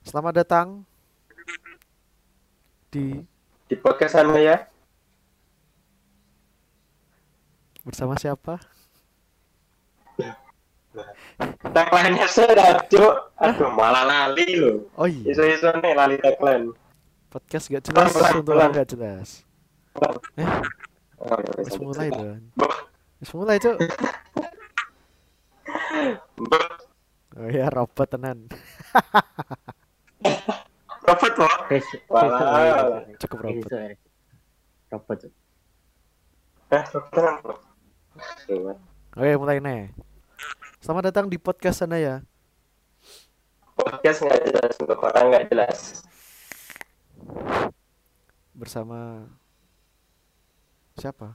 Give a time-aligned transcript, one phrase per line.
[0.00, 0.88] Selamat datang
[2.88, 3.20] di
[3.68, 4.56] di podcast sana ya.
[7.84, 8.56] Bersama siapa?
[11.70, 13.14] tagline-nya sudah cuk.
[13.38, 16.74] Aduh malah lali lo Oh iya, isu-isu nih lali tagline.
[17.30, 19.46] Podcast gak jelas untuk gak jelas.
[20.34, 20.48] Eh,
[21.20, 22.42] oh, ya, mulai dong.
[23.20, 23.76] Wis mulai, Cuk.
[27.36, 28.48] Oh iya, robot tenan.
[31.06, 31.34] robot
[32.10, 33.04] Walah.
[33.20, 33.70] Cukup robot.
[34.90, 35.18] Robot.
[36.70, 37.58] eh robot
[39.10, 39.90] Oke, mulai nih.
[40.80, 42.22] Selamat datang di podcast sana ya.
[43.80, 45.78] podcast nggak jelas untuk orang nggak jelas
[48.52, 49.24] Bersama
[51.00, 51.32] siapa?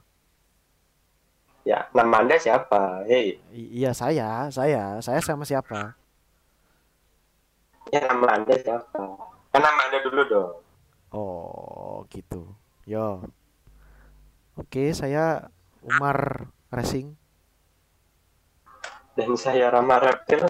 [1.66, 5.98] ya nama anda siapa hei iya, saya, saya, saya sama siapa?
[7.88, 9.02] Ya nama anda siapa
[9.48, 10.52] kan nama anda dulu dong
[11.06, 12.44] Oh, gitu.
[12.84, 13.24] Yo.
[14.54, 15.48] Oke, saya
[15.80, 17.14] Umar Racing.
[19.16, 20.44] dan saya Rama Reptil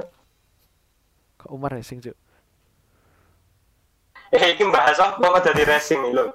[1.36, 2.16] Kok Umar Racing, Cuk?
[4.26, 6.34] eh ini bahas apa kok dari racing lo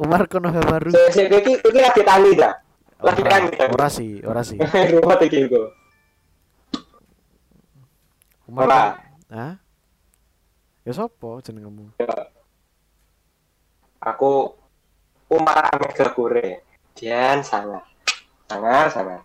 [0.00, 0.88] Umar Konohamaru.
[0.88, 2.54] saya saya ini ini lagi tangi dah
[2.98, 4.56] lagi Ora, tangi dah ora sih, ora sih.
[4.96, 5.66] rumah tinggi gue.
[8.48, 8.96] Ora.
[9.28, 9.54] Hah?
[10.84, 11.92] Ya sopo jenengmu?
[13.98, 14.54] aku
[15.28, 16.62] Umar Mega Kure
[16.94, 17.82] Dian sangat
[18.46, 19.20] sangat sangat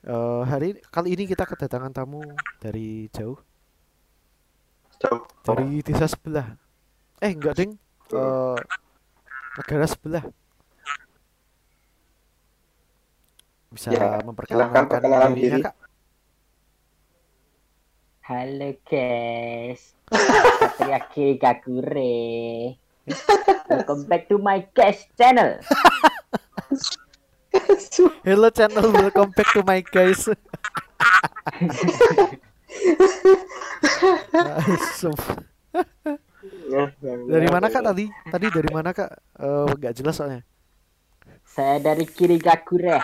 [0.00, 2.24] Eh, hari kali ini kita kedatangan tamu
[2.56, 3.36] dari jauh,
[4.96, 6.56] jauh dari desa sebelah.
[7.20, 7.76] Eh, enggak, Ding.
[8.08, 8.58] Eh,
[9.60, 10.24] negara sebelah.
[13.70, 15.66] Bisa Ya, memperkenalkan perkenalan dirinya, diri.
[15.70, 15.74] Kak?
[18.26, 19.94] Halo guys.
[20.10, 20.98] Satria
[21.38, 22.74] Kagure.
[23.70, 25.54] Welcome back to my guys channel.
[28.26, 30.26] Hello channel, welcome back to my guys.
[34.34, 35.14] Langsung.
[37.30, 38.10] dari mana kak tadi?
[38.10, 39.14] Tadi dari mana kak?
[39.38, 40.42] Eh, nggak jelas soalnya.
[41.46, 42.98] Saya dari Kiri Kagure.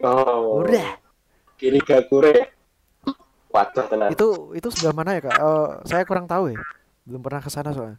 [0.00, 0.98] Oh Udah.
[1.54, 2.54] kiri Gakure
[3.48, 5.34] waduh tenang Itu itu sebelah mana ya kak?
[5.34, 6.58] Eh, saya kurang tahu ya.
[7.02, 7.96] Belum pernah ke sana soalnya.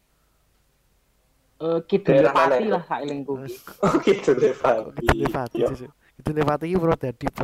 [1.60, 2.72] Eh Kidul Daerah mana Pati itu?
[2.72, 3.34] lah Kak Ilingku.
[3.84, 5.68] oh Kita lewati Iya.
[5.76, 5.90] sih.
[6.16, 7.28] Kita lewati iki bro dadi.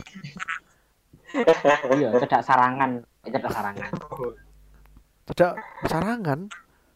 [1.36, 3.04] Iya, cedak sarangan.
[3.28, 3.90] Cedak sarangan.
[5.28, 6.40] Cedak sarangan.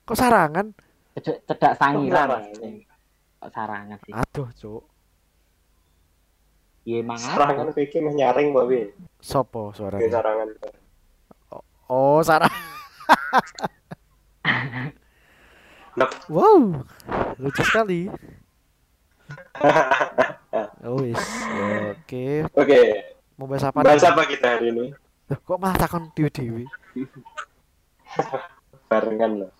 [0.07, 0.65] Kok sarangan?
[1.17, 2.29] Cedak, cedak sangiran.
[3.43, 4.13] Kok sarangan sih?
[4.15, 4.81] Aduh, Cuk.
[6.89, 8.81] Iya emang serangan pikir mah nyaring Mbak Wi
[9.21, 10.09] Sopo Oke, suaranya?
[10.09, 10.47] serangan
[11.89, 12.53] Oh, sarang.
[16.29, 16.85] Wow.
[17.37, 18.09] Lucu sekali.
[20.81, 21.03] Oh.
[21.93, 22.81] Oke, oke
[23.37, 24.89] mau bahas apa bahas apa kita hari ini
[25.29, 26.65] Loh, kok malah takon dewi-dewi?
[28.89, 29.51] barengan loh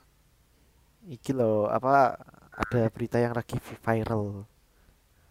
[1.05, 2.17] Iki loh, apa
[2.53, 4.45] ada berita yang lagi viral.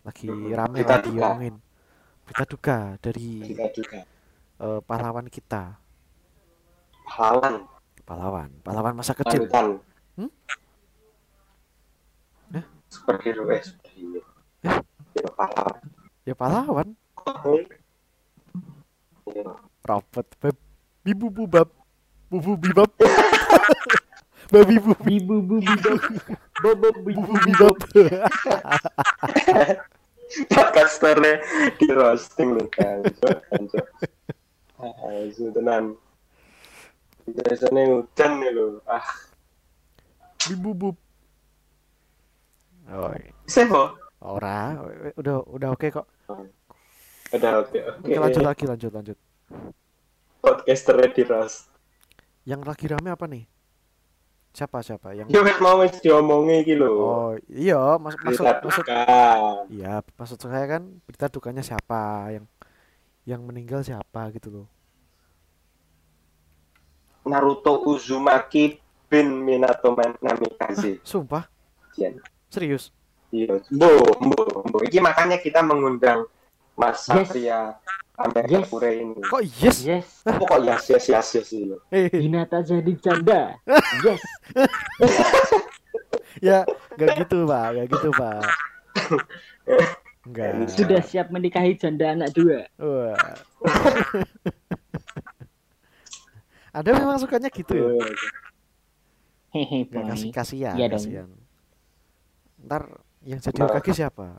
[0.02, 1.10] Lagi rame Berita lah duka.
[1.10, 1.54] diomongin.
[2.28, 4.04] Berita duka dari kita juga
[4.60, 5.80] eh, pahlawan kita.
[7.08, 7.64] pahlawan
[8.04, 9.48] Pahlawan, pahlawan masa kecil.
[9.48, 9.80] panutan
[10.20, 10.28] Hmm?
[12.52, 12.64] Eh?
[12.92, 13.64] superhero eh
[14.60, 14.76] Eh?
[15.16, 15.80] Hero pahlawan
[16.28, 16.92] Ya pahlawan,
[19.88, 20.56] robot, bab,
[21.00, 21.72] bibu bubab,
[22.28, 22.92] bubu bibab.
[24.52, 25.92] Babi bubi Bibu bu bibu.
[26.60, 27.76] Bobo bubu bibab.
[30.48, 31.40] podcasternya
[31.76, 33.02] di roasting loh kan
[34.78, 35.98] Ayo tenan
[37.26, 39.04] biasanya hujan nih lo ah
[40.48, 40.96] Bibu bub.
[42.88, 43.12] Oh,
[43.44, 43.92] seho
[44.24, 44.80] ora,
[45.20, 46.08] udah udah oke kok.
[47.36, 49.18] udah oke oke Oke lanjut lagi, lanjut lanjut.
[50.40, 51.68] podcasternya di roast
[52.48, 53.44] Yang lagi rame apa nih?
[54.52, 55.28] Siapa siapa yang?
[55.30, 59.02] ya wes mau wes diomongi gitu loh Oh iya, mas maksud Berita maksud duka.
[59.70, 62.44] Iya, maksud saya kan berita dukanya siapa yang
[63.28, 64.66] yang meninggal siapa gitu loh.
[67.28, 68.80] Naruto Uzumaki
[69.12, 69.92] bin Minato
[70.24, 71.44] Namikaze Sumpah,
[71.92, 72.16] Jen.
[72.48, 72.88] serius.
[73.28, 74.78] Iya, mbo, mbo, mbo.
[74.88, 76.24] Ini makanya kita mengundang
[76.72, 77.28] Mas Yes.
[78.18, 78.66] Amber Yes.
[78.66, 79.20] Pure ini.
[79.22, 79.76] Kok yes?
[79.80, 80.06] Yes.
[80.42, 81.76] Pokok yes, yes, yes, yes, iya.
[81.88, 83.54] Eh, Hinata jadi canda.
[84.04, 84.20] Yes.
[86.46, 86.58] ya
[86.94, 88.42] nggak gitu pak, nggak gitu pak.
[90.22, 90.50] Enggak.
[90.68, 92.66] Sudah siap menikahi janda anak dua.
[92.76, 93.38] Wah.
[96.70, 97.86] Anda memang sukanya gitu ya?
[99.48, 100.10] Hehe, Gak boy.
[100.12, 101.00] kasih kasihan, Iya dong.
[101.00, 101.28] kasihan.
[102.60, 102.82] Ntar
[103.24, 104.36] yang jadi kaki siapa?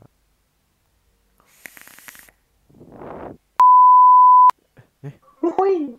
[5.40, 5.96] Woi.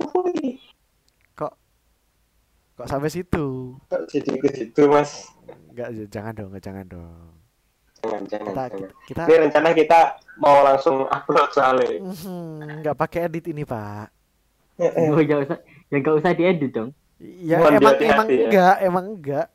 [0.00, 0.58] Woi.
[2.74, 3.78] Kok sampai situ?
[3.86, 5.30] Kok jadi ke situ, Mas?
[5.70, 7.30] Enggak, jangan dong, jangan dong.
[8.02, 8.90] Jangan, jangan, Kita jangan.
[9.06, 9.98] kita Ini rencana kita
[10.36, 12.02] mau langsung upload soalnya.
[12.02, 14.10] Mhm, nggak pakai edit ini, Pak.
[14.82, 16.90] Oh, jangan usah, ya nggak usah diedit dong.
[17.22, 18.36] Ya Mohon emang emang ya.
[18.42, 19.46] enggak, emang enggak.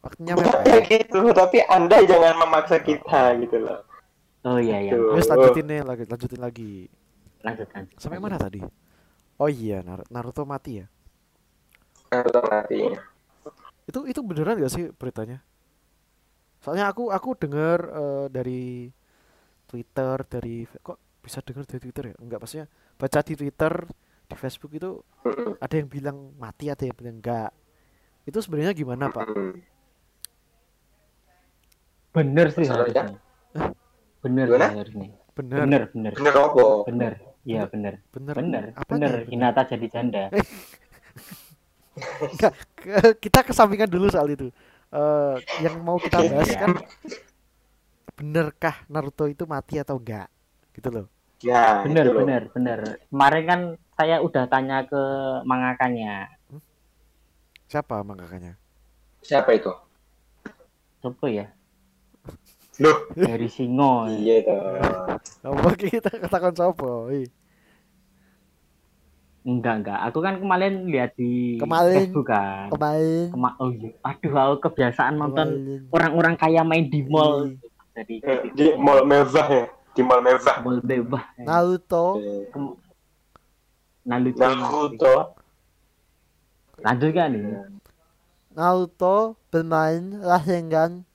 [0.00, 0.82] Waktunya Bukan mepet.
[0.88, 3.80] gitu, tapi Anda jangan memaksa kita gitu loh.
[4.44, 4.92] Oh iya iya.
[4.96, 5.20] Tuh.
[5.20, 6.72] Terus lanjutin nih, lagi lanjutin lagi.
[7.44, 7.84] Lanjutkan.
[8.00, 8.60] Sampai mana tadi?
[9.36, 10.86] Oh iya, Nar- Naruto mati ya.
[12.10, 12.80] Naruto mati.
[13.84, 15.44] Itu itu beneran gak sih beritanya?
[16.64, 18.88] Soalnya aku aku dengar eh, dari
[19.68, 22.14] Twitter, dari kok bisa dengar dari Twitter ya?
[22.22, 23.72] Enggak, maksudnya baca di Twitter,
[24.24, 24.90] di Facebook itu
[25.60, 27.52] ada yang bilang mati, ada yang bilang enggak.
[28.24, 29.28] Itu sebenarnya gimana, Pak?
[32.14, 33.04] Bener sih Masalahnya?
[33.04, 33.20] harusnya.
[34.24, 34.66] Bener Gimana?
[34.70, 35.08] sih harusnya.
[35.34, 36.64] Bener, Bener bener Bener apa?
[36.86, 37.12] bener.
[37.44, 38.00] Iya bener.
[38.08, 38.62] bener, Bener.
[38.72, 39.12] Apanya Bener.
[39.12, 39.30] ya bener?
[39.30, 40.24] Hinata jadi janda.
[42.24, 44.48] Enggak, ke- kita kesampingkan dulu soal itu.
[44.90, 46.58] Eh, yang mau kita bahas Iya.
[46.58, 46.72] kan
[48.14, 50.26] benerkah Naruto itu mati atau enggak?
[50.72, 51.06] Gitu loh.
[51.42, 52.24] Ya, Bener loh.
[52.24, 52.78] bener bener.
[53.10, 53.60] Kemarin kan
[53.92, 55.02] saya udah tanya ke
[55.44, 56.32] mangakanya.
[57.68, 58.56] Siapa mangakanya?
[59.20, 59.70] Siapa itu?
[60.98, 61.46] Coba ya.
[62.76, 64.10] Loh, Dari Singo.
[64.10, 64.58] iya toh.
[65.46, 67.06] Apa kita katakan sopo?
[67.08, 67.30] Ih,
[69.44, 69.98] Enggak enggak.
[70.04, 72.08] Aku kan kemarin lihat di Kemarin.
[72.08, 72.72] Facebook kan.
[72.72, 73.90] Kemarin Kema- oh iya.
[74.00, 75.48] Aduh, aku kebiasaan nonton
[75.90, 77.46] orang-orang kaya main di mall.
[77.46, 77.60] Ih,
[77.94, 80.56] Jadi Eh, Di mall mewah ya, di mall mewah.
[80.58, 81.22] mall bebas.
[81.38, 82.78] Naruto Eh, Kem-
[84.02, 84.42] Naruto.
[84.42, 85.14] Naruto.
[86.76, 87.44] Lanjut kan nih.
[88.50, 89.16] Naruto
[89.46, 91.13] bermain Rasengan Naruto-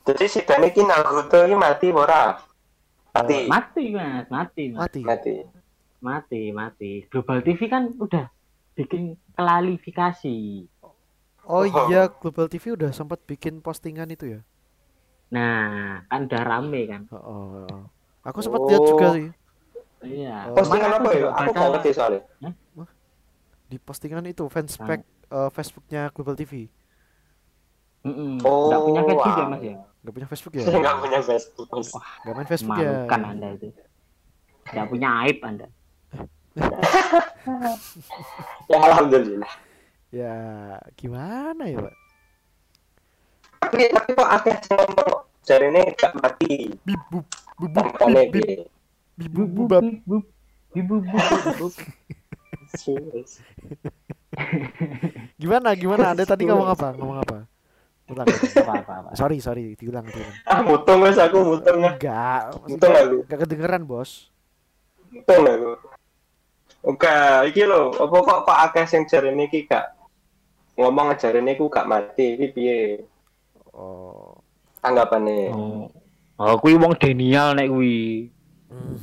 [0.00, 2.34] Jadi si Dan ini Naruto ini mati ora?
[3.10, 3.46] Mati.
[3.46, 4.78] Mati mas, mati mas.
[4.86, 5.00] mati.
[5.02, 5.34] Mati.
[6.00, 6.90] Mati, mati.
[7.12, 8.32] Global TV kan udah
[8.72, 10.64] bikin klarifikasi.
[11.44, 11.64] Oh Oh.
[11.66, 14.40] iya, Global TV udah sempat bikin postingan itu ya.
[15.30, 17.02] Nah, kan udah rame kan.
[17.12, 17.82] Oh, oh, oh.
[18.24, 19.14] Aku sempat lihat juga Oh.
[19.16, 19.28] sih
[20.00, 20.48] Iya.
[20.48, 20.56] Oh.
[20.56, 21.28] Postingan apa ya?
[21.34, 22.22] Aku nggak ngerti soalnya.
[23.70, 26.66] di postingan itu fanspage eh, Facebooknya Global TV.
[28.00, 28.40] Mm-mm.
[28.42, 29.76] Oh, Nggak punya Facebook ya mas ya?
[30.00, 30.62] Nggak punya Facebook ya?
[30.64, 31.68] Nggak punya Facebook.
[31.68, 31.90] Mas.
[31.92, 32.90] Nggak main Facebook ya?
[32.90, 33.66] Malukan anda itu.
[34.70, 35.66] Nggak punya aib anda.
[38.66, 39.52] Ya alhamdulillah.
[40.10, 40.34] Ya
[40.98, 41.94] gimana ya, Pak?
[43.60, 45.10] Tapi tapi kok akeh ngomong
[45.46, 46.74] jari ini gak mati.
[46.82, 48.56] Bibub, bubub, Makanya bib, piye?
[49.14, 49.84] bibub, bubab.
[50.08, 50.24] bub,
[50.74, 51.04] bub, bub,
[51.60, 51.74] bub.
[55.38, 56.14] Gimana, gimana?
[56.14, 56.88] Anda tadi ngomong apa?
[56.94, 57.36] Ngomong apa?
[58.10, 58.26] Ulang.
[58.26, 59.08] Apa, apa, apa.
[59.14, 60.34] Sorry, sorry, diulang, diulang.
[60.44, 61.78] Ah, mutung wes aku mutung.
[61.78, 63.16] Enggak, Mutung maksudnya aku.
[63.22, 64.10] enggak kedengeran, Bos.
[65.08, 65.70] Mutung aku.
[66.80, 67.16] Oke,
[67.46, 69.92] iki lho, apa kok kok akeh sing jari ini ki gak
[70.74, 72.78] ngomong jari ini ku gak mati, iki piye
[73.70, 74.34] Oh.
[74.80, 75.52] tanggapannya?
[75.54, 75.86] Oh,
[76.36, 78.26] oh kuwi wong denial nek kuwi.
[78.66, 78.96] Hmm.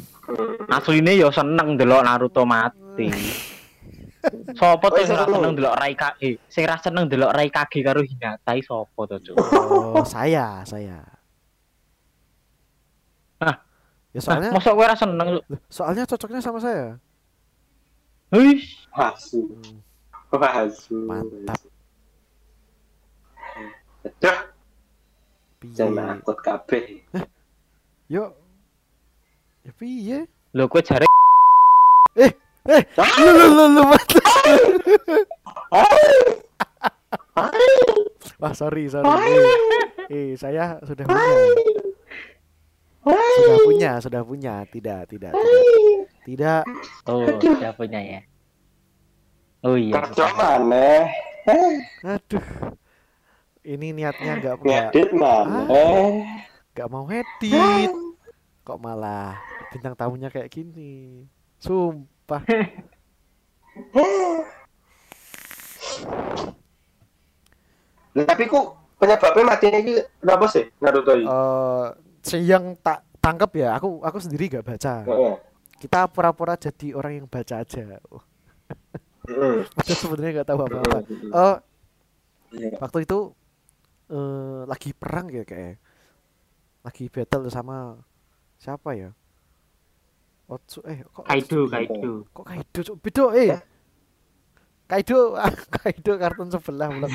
[0.67, 3.07] Asline ya seneng delok Naruto mati.
[4.53, 5.35] Sopo Oh, tuh sing ra seneng.
[5.35, 6.29] seneng delok Raikage?
[6.47, 9.35] Sing ra seneng delok Raikage karo Hinata iki sopo to, Cuk?
[9.35, 11.03] Oh, saya, saya.
[13.37, 13.55] Hah?
[14.11, 15.43] Ya Nah, soalnya mosok kowe ra seneng, Cuk?
[15.67, 16.95] soalnya cocoknya sama saya.
[18.29, 19.79] Wis, Hasu, Hmm,
[20.33, 20.95] hasu.
[21.03, 21.59] mantap.
[24.03, 24.39] Aduh,
[25.69, 27.03] jangan akut kabeh.
[28.07, 28.31] Yuk.
[29.61, 30.19] Ya piye?
[30.49, 31.03] lho kowe jare
[32.15, 32.31] Eh,
[32.67, 34.19] lu lu lu lu mati.
[38.37, 39.07] Wah, sorry, sorry.
[39.07, 41.35] Eh, eh, saya sudah punya.
[43.07, 44.55] Sudah punya, sudah punya.
[44.67, 45.63] Tidak, tidak, tidak.
[46.27, 46.63] Tidak.
[47.07, 48.19] Oh, siapanya ya?
[49.65, 49.95] Oh iya.
[50.03, 51.07] Kerja mana?
[52.03, 52.45] Aduh.
[53.67, 55.59] Ini niatnya enggak enggak Ngedit mana?
[56.71, 57.91] enggak mau edit.
[58.63, 59.39] Kok malah
[59.71, 61.27] bintang tamunya kayak gini.
[61.59, 62.16] Sumpah.
[62.27, 62.43] Lah,
[68.17, 68.59] Tapi ku
[68.99, 71.23] penyebabnya matinya ini kenapa sih Naruto ini?
[71.23, 71.85] Eh,
[72.25, 75.07] si yang tak tangkap ya, aku aku sendiri gak baca.
[75.07, 75.33] Heeh.
[75.77, 78.01] Kita pura-pura jadi orang yang baca aja.
[78.11, 78.19] Oh.
[79.71, 80.99] Padahal sebenarnya nggak tahu apa-apa.
[81.31, 81.55] Oh,
[82.47, 82.79] Iya.
[82.79, 83.35] waktu itu
[84.07, 85.83] eh lagi perang ya kayak
[86.79, 87.99] lagi battle sama
[88.55, 89.11] siapa ya
[90.47, 91.69] Otsu eh kok Kaido, Otsu?
[91.69, 92.11] Kaido.
[92.31, 92.97] Kok Kaido cuk?
[93.03, 93.59] Beda eh.
[94.87, 95.35] Kaido
[95.75, 97.11] Kaido kartun sebelah belum.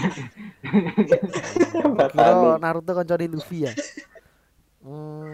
[2.12, 2.60] Kira.
[2.60, 3.72] Naruto kancane Luffy ya.
[4.82, 5.32] Hmm,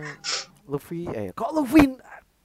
[0.64, 1.98] Luffy eh kok Luffy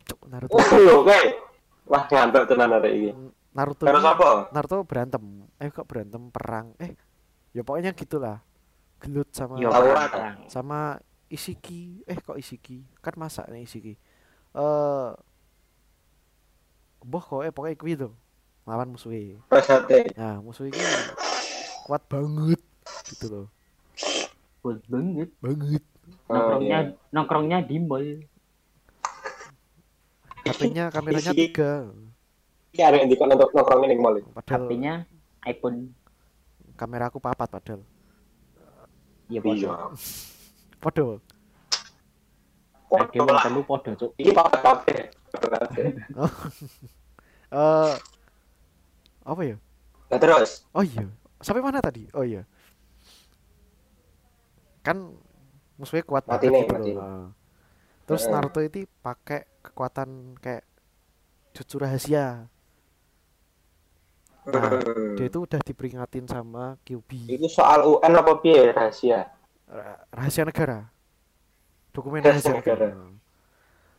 [0.03, 1.36] Cuk, Naruto Oh, lho kae.
[1.83, 3.10] Wah, ngantuk tenan arek iki.
[3.53, 4.29] Naruto Terus ini- apa?
[4.50, 5.24] Naruto berantem
[5.60, 6.98] eh kok berantem perang eh
[7.53, 8.41] ya pokoknya gitulah
[8.98, 10.50] gelut sama perang.
[10.50, 10.79] sama
[11.29, 15.10] Isiki eh kok Isiki kan masak nih Isiki eh
[17.03, 18.12] boh kok eh pokoknya kuwi tuh
[18.63, 20.15] lawan musuhnya Pasate.
[20.15, 20.79] nah musuh ini
[21.83, 22.62] kuat banget
[23.05, 23.48] gitu loh
[24.60, 25.29] Kuat banget.
[25.38, 25.83] banget
[26.25, 26.95] Oh, Nongkrongnya iya.
[27.10, 28.07] nongkrongnya di mall.
[30.43, 31.88] HP-nya kameranya tiga
[32.72, 34.19] Iki arek ndikon untuk nongkrong ning mall.
[34.31, 34.93] padahal HP-nya
[35.43, 35.91] iPhone.
[36.74, 37.81] kamera aku papat padahal
[39.27, 39.41] Iya, Iya.
[39.41, 39.69] podo.
[40.81, 41.07] podo
[42.93, 44.12] Ada wong telu podo, Cuk.
[44.15, 44.77] Iki papat
[45.37, 45.87] kabeh.
[47.53, 47.93] eh
[49.23, 49.57] apa ya
[50.09, 51.09] Nah, terus oh iya
[51.41, 52.45] sampai mana tadi oh iya
[54.85, 54.97] kan
[55.73, 57.01] musuhnya kuat Mati banget nih, gitu loh.
[57.01, 57.27] Nah.
[58.05, 58.29] terus.
[58.29, 60.63] Naruto itu pakai kekuatan kayak
[61.51, 62.45] jutsu rahasia
[64.43, 65.15] Nah, Hmm.
[65.15, 69.31] dia itu udah diperingatin sama Kyuubi Itu soal UN apa piye rahasia?
[69.65, 70.91] Ra- rahasia negara
[71.89, 73.23] dokumen Rahasia rahasia negara, negara.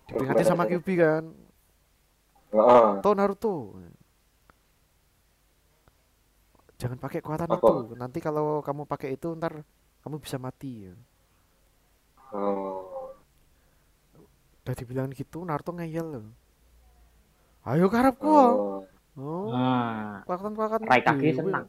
[0.07, 0.65] Diperingatin Dokumen sama.
[0.65, 1.25] Kyuubi kan
[2.51, 2.89] Heeh.
[3.01, 3.55] Tuh Naruto
[6.75, 7.57] jangan pakai kekuatan Apa?
[7.57, 9.63] itu nanti kalau kamu pakai itu ntar
[10.01, 10.91] kamu bisa mati
[12.29, 13.15] Oh.
[14.61, 16.27] udah dibilang gitu Naruto ngeyel loh
[17.65, 18.83] ayo karepku Oh.
[19.15, 21.39] oh Ah, kekuatan-kekuatan Raikage dewe.
[21.39, 21.67] senang.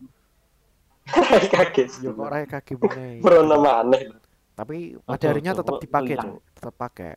[1.53, 1.89] Kaget.
[2.01, 4.03] ya kok Raikage meneh Merono maneh
[4.51, 6.15] tapi pada akhirnya ojo, tetap dipakai.
[6.17, 6.35] Cuk.
[6.51, 7.13] tetap pakai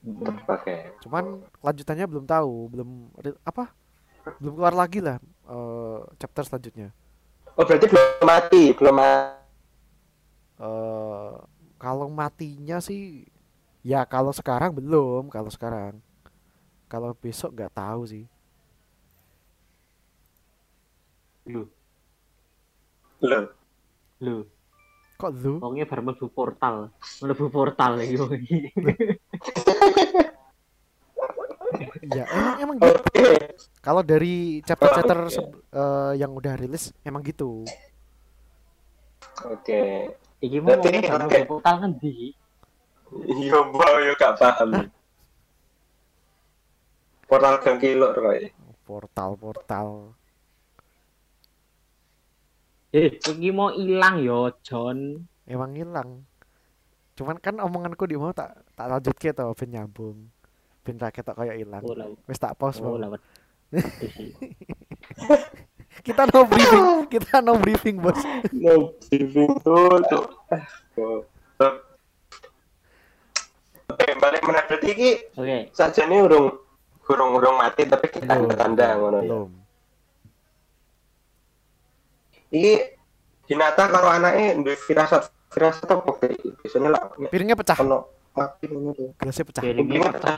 [0.00, 0.48] Mm-mm.
[0.48, 0.96] pakai.
[1.04, 1.24] cuman
[1.60, 2.88] lanjutannya belum tahu belum
[3.44, 3.68] apa
[4.40, 5.16] belum keluar lagi lah
[5.48, 6.90] eh, chapter selanjutnya
[7.58, 9.36] Oh, berarti belum mati, belum mati.
[10.60, 11.32] eh
[11.80, 13.24] kalau matinya sih
[13.82, 15.94] ya kalau sekarang belum kalau sekarang
[16.92, 18.24] kalau besok nggak tahu sih
[21.46, 21.66] Loh,
[23.20, 23.44] Loh.
[24.20, 24.42] loh.
[25.20, 26.88] kok lu Wongnya baru mlebu portal.
[27.20, 28.58] Mlebu portal iki iki.
[32.10, 33.26] ya emang emang gitu Oke.
[33.78, 35.32] kalau dari chapter-chapter Oke.
[35.32, 37.64] seb- eh, yang udah rilis emang gitu
[39.40, 40.04] Oke.
[40.40, 42.36] Iki mau mlebu portal ngendi?
[43.08, 44.92] Iya, mbak, yo gak paham.
[47.24, 48.52] Portal gang kilor kae.
[48.84, 50.12] portal-portal
[52.92, 55.24] Eh, iki mau ilang yo, John.
[55.48, 56.28] emang hilang
[57.18, 60.30] cuman kan omonganku di mau tak tak lanjut ke tau ben nyambung
[60.80, 62.96] ben rakyat tak kayak hilang Oh, wes tak pause Oh,
[66.06, 68.18] kita no briefing kita no briefing bos.
[68.50, 70.26] No, briefing tuh, tuh.
[70.94, 71.74] Tuh.
[73.90, 75.10] Oke, balik berarti iki.
[75.34, 76.50] Oke, saja ini urung
[77.10, 79.26] urung urung mati tapi kita Belum, tanda ngono ya.
[79.26, 79.48] belum.
[82.50, 82.74] Iki
[83.50, 85.26] Hinata karo anake duwe firasat
[86.16, 86.48] kayak iki?
[86.62, 87.78] Biasanya lah piringnya pecah.
[87.82, 87.98] ono
[88.30, 89.10] mati ngono tuh.
[89.18, 89.62] gelasnya pecah.
[89.66, 90.36] Piringnya pecah.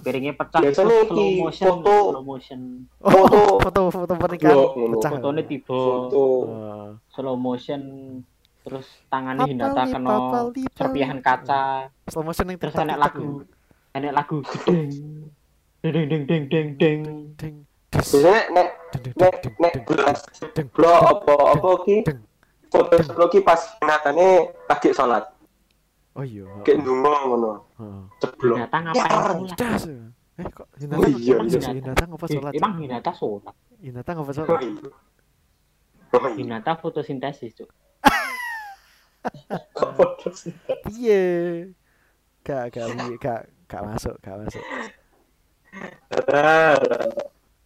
[0.00, 0.60] piringnya pecah.
[0.64, 2.60] Biasanya slow motion, foto- slow motion.
[3.04, 3.40] oh Foto.
[3.64, 4.56] foto foto pernikahan
[4.96, 5.10] pecah.
[5.12, 5.68] Fotonya tiba.
[5.68, 6.24] Foto.
[6.48, 7.82] Eh, slow motion
[8.60, 10.16] terus tangannya Hinata kena
[10.76, 11.92] serpihan kaca.
[12.08, 13.44] Slow motion yang terus enak lagu
[13.94, 14.38] enak lagu.
[14.46, 14.90] Gedeng
[15.80, 17.00] deng deng deng deng deng
[17.36, 17.54] ding.
[17.90, 20.20] Dis Biasanya nek ding ding nek ding nek ding gelas
[20.54, 21.96] ding blok apa apa ki
[22.70, 24.28] foto sebelum ki pas Hinatane
[24.64, 25.24] lagi sholat.
[26.14, 27.52] oh iya Kayak ndonga ngono.
[27.76, 28.02] Heeh.
[28.18, 28.56] Ceblok.
[28.58, 29.82] Hinata ngapain Ya, sholat
[30.40, 31.70] eh kok Hinata Oh iya, emang iya.
[31.76, 34.88] Hinata ngapa Eh, sholat emang Hinata sholat Hinata ngapa Oh sholat iya.
[36.10, 36.34] Oh iya.
[36.34, 37.52] Hinata fotosintesis
[40.32, 40.54] sih?
[40.96, 41.22] iya
[42.40, 42.86] gak gak
[43.20, 44.64] gak gak masuk gak masuk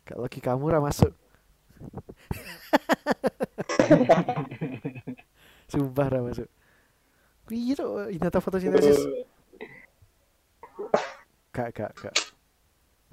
[0.02, 1.14] gak lagi kamu ra masuk
[5.71, 6.49] sumpah ra masuk
[7.52, 8.99] iya tuh Hinata fotosintesis
[11.54, 12.14] gak gak gak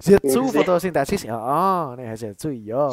[0.02, 2.90] Zetsu Iya fotosintesis ya oh nih Zetsu iya.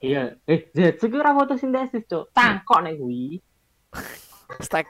[0.00, 0.40] Iya.
[0.48, 2.32] Eh Zetsu ki ora fotosintesis cuk.
[2.32, 3.36] Tangkok nek kuwi.
[4.66, 4.88] Stack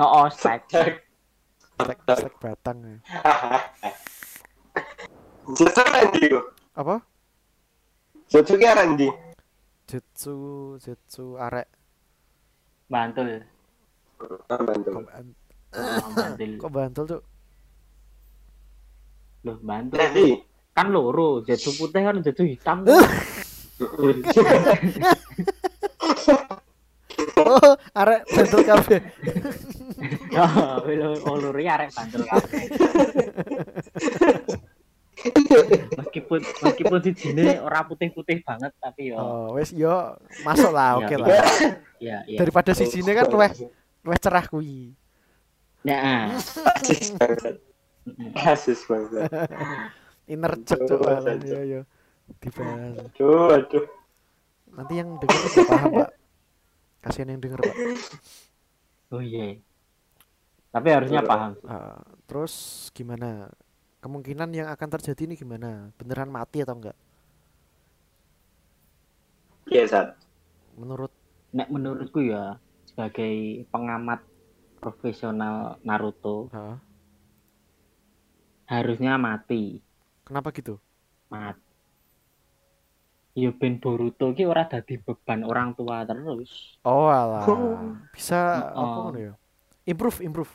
[0.00, 1.04] oh, oh stack stack
[1.76, 2.96] stack batang ya.
[5.92, 6.46] Randy kok.
[6.76, 6.96] apa?
[8.32, 9.08] Jutsu ki Randy.
[9.90, 10.36] Zetsu
[10.78, 11.66] Zetsu arek
[12.86, 13.42] bantul
[14.46, 14.90] Ah, bantu.
[14.92, 15.34] kok, ban-
[15.70, 17.22] Oh, bantul kok bantul tuh
[19.40, 19.96] Loh, bantu.
[19.96, 20.36] Jadi,
[20.70, 22.84] Kan loro, jatuh putih kan jatuh hitam.
[27.40, 29.00] Oh, arek bentuk kabeh.
[30.30, 30.84] Oh,
[31.24, 32.62] oh, loro ya arek bandel kabeh.
[35.94, 40.98] meskipun meskipun si jine ora putih-putih banget tapi yo Oh, wis yo masuk lah, Ya,
[40.98, 41.18] oke iya.
[41.18, 41.28] lah.
[42.00, 42.38] ya ya.
[42.38, 43.50] Daripada si sini kan luweh
[44.00, 44.96] luweh cerah kuwi.
[45.80, 46.32] Ya.
[46.80, 47.54] Kasus banget.
[48.34, 49.28] Kasus banget.
[50.26, 51.40] Inner Aduh, coba aduh.
[51.42, 51.80] yo yo.
[52.38, 52.94] Dibahas.
[53.02, 53.84] Aduh, aduh.
[54.70, 56.10] Nanti yang denger juga paham, Pak.
[57.02, 57.76] Kasihan yang denger, Pak.
[59.10, 59.58] Oh iya.
[60.70, 61.58] Tapi harusnya paham.
[61.66, 61.98] Ah,
[62.30, 62.54] terus
[62.94, 63.50] gimana?
[64.00, 65.92] Kemungkinan yang akan terjadi ini gimana?
[66.00, 66.96] Beneran mati atau enggak?
[69.68, 70.08] Iya, Sat.
[70.74, 71.12] Menurut
[71.50, 74.22] Nek menurutku ya sebagai pengamat
[74.78, 76.78] profesional Naruto ah,
[78.64, 79.82] harusnya mati.
[80.22, 80.78] kenapa gitu?
[81.26, 81.58] Mati.
[83.34, 86.78] Ya ben Boruto ki ora dadi beban orang tua terus.
[86.82, 87.42] Oh alah.
[87.46, 87.98] Oh.
[88.14, 89.10] Bisa apa Oh.
[89.10, 89.34] ngono ya?
[89.86, 90.52] Improve, improve.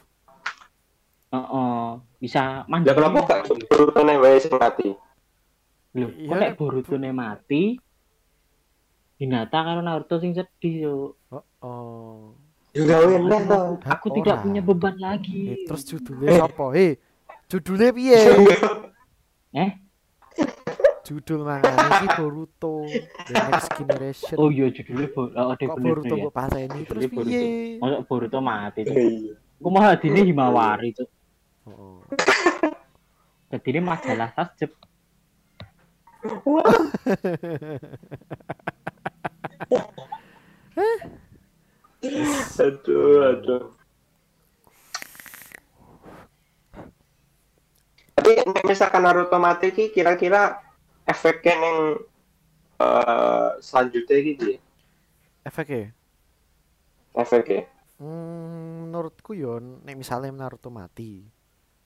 [1.35, 1.83] Heeh,
[2.17, 2.95] bisa Ya mandiri.
[2.95, 4.89] kenapa gak berutune wae sing mati?
[5.93, 7.63] Lho, Iya, kok nek nek- Boruto-ne mati
[9.15, 10.95] Hinata karo Naruto sing sedih yo.
[11.29, 12.15] Oh, oh.
[12.71, 13.59] Ya gawe enak to.
[13.85, 15.39] Aku tidak punya beban Eh, lagi.
[15.63, 16.65] terus judulnya apa?
[16.71, 16.99] Hei,
[17.45, 18.19] judulnya piye?
[19.55, 19.71] Eh?
[21.01, 22.83] Judul mangane iki Boruto
[23.23, 24.35] The Next Generation.
[24.35, 26.19] Oh iya judulnya Bo oh, Kok bener Boruto ya.
[26.19, 27.23] mbok paseni terus Boruto.
[27.23, 27.43] piye?
[27.79, 28.91] Masa Boruto mati tuh.
[28.91, 29.31] Iya.
[29.55, 31.07] Aku malah dini Himawari tuh.
[31.65, 32.05] Oh.
[33.49, 34.73] Jadi ini majalah tasjeb.
[42.61, 43.63] Aduh, aduh.
[48.15, 48.31] Tapi
[48.65, 50.57] misalkan Naruto mati ki kira-kira
[51.05, 51.77] efeknya yang
[52.81, 54.59] eh selanjutnya gitu ya?
[55.45, 55.93] Efeknya?
[57.13, 57.69] Efeknya.
[58.01, 61.23] Hmm, menurutku yo nek misalnya Naruto mati,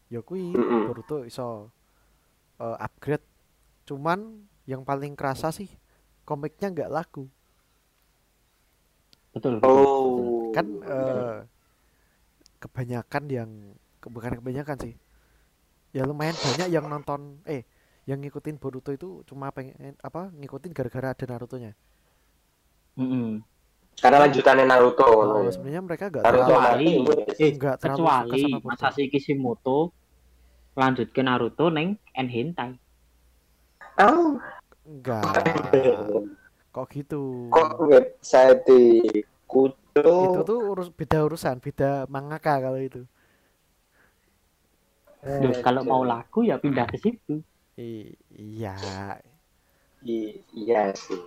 [0.10, 0.90] ya Mm-mm.
[0.90, 1.70] Boruto iso
[2.58, 3.26] eh, upgrade.
[3.86, 5.70] Cuman yang paling kerasa sih
[6.26, 7.26] komiknya nggak laku.
[9.34, 9.62] Betul.
[9.62, 9.70] betul.
[9.70, 10.50] Oh.
[10.54, 11.38] Kan eh,
[12.60, 13.50] kebanyakan yang
[14.02, 14.94] ke- bukan kebanyakan sih.
[15.94, 17.66] Ya lumayan banyak yang nonton eh
[18.06, 21.74] yang ngikutin Boruto itu cuma pengen apa ngikutin gara-gara ada Naruto-nya.
[22.98, 23.42] Mm-mm.
[24.00, 25.06] Karena lanjutannya Naruto.
[25.06, 25.52] Oh, ya.
[25.54, 26.94] sebenarnya mereka nggak Naruto terlalu.
[27.38, 28.44] Eh, nggak terlalu kecuali.
[28.66, 29.94] Masashi Kishimoto
[30.80, 32.80] lanjut ke Naruto neng Enhentai.
[34.00, 34.40] Oh,
[34.88, 35.28] Enggak.
[36.72, 37.52] Kok gitu?
[37.52, 40.40] kok website di itu Kudo?
[40.48, 43.04] tuh urus beda urusan beda mangaka kalau itu
[45.20, 47.44] Loh, kalau mau laku ya pindah ke situ.
[47.76, 48.76] I- iya
[50.08, 51.20] I- Iya sih.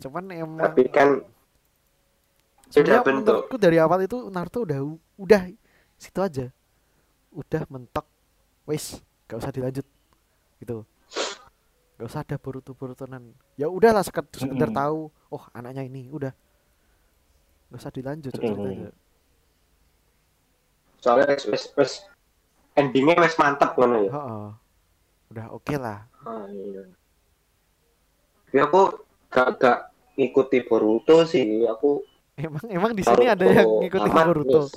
[0.00, 1.20] cuman emang Tapi kan
[2.72, 3.52] beda bentuk.
[3.60, 4.80] dari awal itu Naruto udah
[5.20, 5.42] udah
[6.00, 6.46] situ aja
[7.36, 8.06] udah mentok
[8.70, 9.86] wes gak usah dilanjut
[10.62, 10.86] gitu
[11.98, 14.78] gak usah ada Boruto Borutonan ya udahlah seked- sekedar Mm-mm.
[14.78, 16.30] tahu oh anaknya ini udah
[17.68, 18.90] gak usah dilanjut Betul, ceritanya
[21.00, 21.92] soalnya wes wes wes
[22.76, 24.10] endingnya wes mantep ngono ya.
[24.14, 24.48] Heeh.
[25.30, 26.84] udah oke lah Oh, iya.
[28.50, 28.80] Tapi aku
[29.32, 29.78] gak gak
[30.18, 31.64] ngikuti Boruto sih.
[31.64, 32.04] Aku
[32.36, 34.68] emang emang di sini ada yang tamat, Boruto.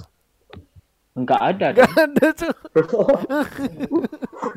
[1.13, 1.67] Enggak ada.
[1.77, 2.51] Gak ada cuy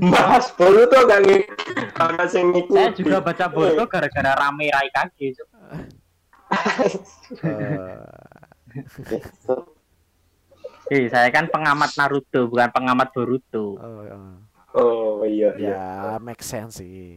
[0.12, 1.72] Mas Boruto gak ngikuti.
[1.92, 2.80] Karena sing ngikuti.
[2.80, 5.36] Saya juga baca Boruto gara-gara rame Raikage.
[5.36, 5.48] Cuk.
[10.86, 13.74] Eh, saya kan pengamat Naruto, bukan pengamat Boruto.
[13.74, 14.38] oh, oh.
[14.76, 15.72] Oh iya iya.
[15.72, 17.16] ya make sense sih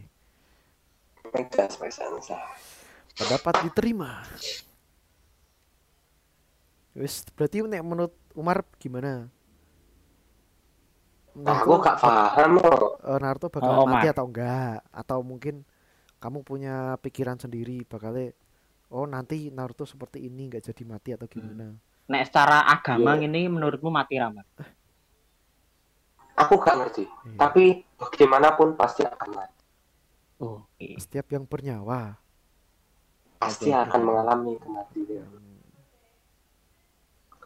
[1.36, 2.32] Megas megas.
[3.20, 4.24] pendapat diterima
[7.00, 9.32] wis berarti nek menurut Umar gimana
[11.40, 13.00] Aku gak paham kok.
[13.00, 15.64] eh, Naruto bakal Oh, mati atau enggak atau mungkin
[16.20, 18.36] kamu punya pikiran sendiri bakalnya
[18.92, 23.30] oh nanti Naruto seperti ini nggak jadi mati atau gimana Nek secara agama Iya.
[23.30, 24.42] ini menurutmu mati ramat?
[26.36, 27.04] Aku gak ngerti.
[27.06, 27.38] Iya.
[27.38, 27.64] Tapi
[27.96, 29.64] bagaimanapun pasti akan mati.
[30.40, 30.88] Oh, oke.
[30.98, 32.18] setiap yang bernyawa
[33.38, 35.24] Pasti akan mengalami kematian.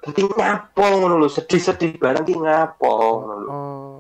[0.04, 2.92] Nanti ngapo ngono lho, sedih-sedih barang ki ngapo
[3.24, 3.50] ngono lho.
[3.52, 3.94] oh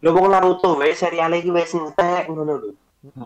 [0.00, 2.70] Lho wong Naruto wae serial iki wis entek ngono lho.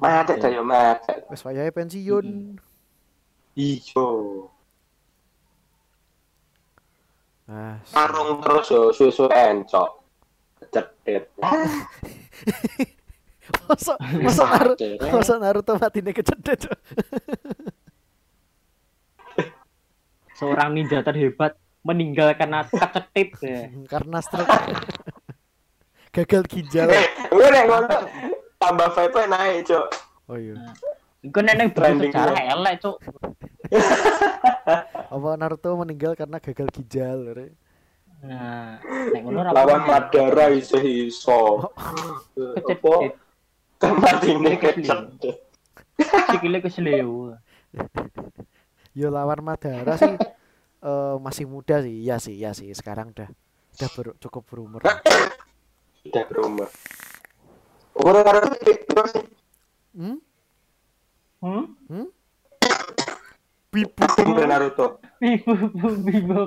[0.03, 1.27] Mate ta yo mate.
[1.31, 2.59] wes wayahe pensiun
[3.57, 4.07] Ijo.
[7.51, 9.91] nah Karung terus yo susu encok.
[10.71, 11.27] Cedet.
[13.67, 16.71] Masa masa Naruto masa Naruto matine kecedet.
[20.41, 23.69] Seorang ninja terhebat meninggal karena kecetit ya.
[23.93, 24.49] Karena stroke.
[26.11, 26.89] Gagal ginjal.
[26.89, 27.97] Eh, gue nek ngono
[28.57, 29.87] tambah vibe naik, Cuk.
[30.27, 30.57] Oh iya.
[31.21, 32.57] Iku neneng Trending sejarah ya.
[32.57, 32.97] elek, Cuk.
[35.15, 37.21] Apa Naruto meninggal karena gagal ginjal?
[37.37, 37.49] Re?
[38.25, 39.87] Nah, nek ngono ra Lawan.
[39.87, 41.69] Madara iso iso.
[41.69, 42.57] Apa?
[42.59, 43.13] Kecetit.
[43.77, 45.37] Tempat ini kecedet.
[46.33, 47.37] Sikile kesleo.
[48.93, 50.15] Yo lawan Madara sih
[50.89, 51.95] eh, masih muda sih.
[52.03, 52.69] Iya sih, iya sih.
[52.75, 53.29] Sekarang udah
[53.79, 54.81] udah ber- cukup berumur.
[54.83, 56.69] Udah berumur.
[57.95, 59.13] Ukuran Naruto terus
[59.91, 60.17] Hmm?
[61.43, 62.07] Hmm?
[63.71, 64.05] Bibu.
[64.27, 64.87] Udah Naruto.
[65.19, 65.53] Bibu
[66.03, 66.41] bibu.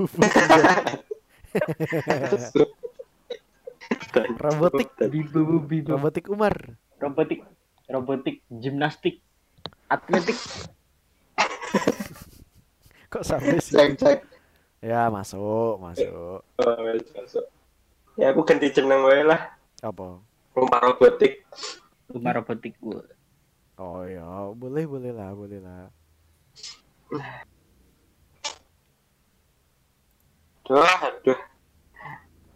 [4.40, 5.90] Robotik, Bibu bibu.
[5.92, 6.54] robotik Umar.
[6.98, 7.42] Robotik
[7.90, 9.18] robotik gimnastik
[9.90, 10.38] atletik
[13.12, 13.74] Kok sampai sih?
[13.74, 14.18] Cek cek.
[14.80, 16.40] Ya masuk, masuk.
[16.44, 17.44] Oh, masuk.
[18.16, 19.56] Ya aku ganti jeneng wae lah.
[19.84, 20.20] Apa?
[20.56, 21.44] Rumah robotik.
[22.10, 23.06] rumah robotik gua.
[23.78, 25.88] Oh ya, boleh boleh lah, boleh lah.
[30.68, 31.40] Duh, aduh.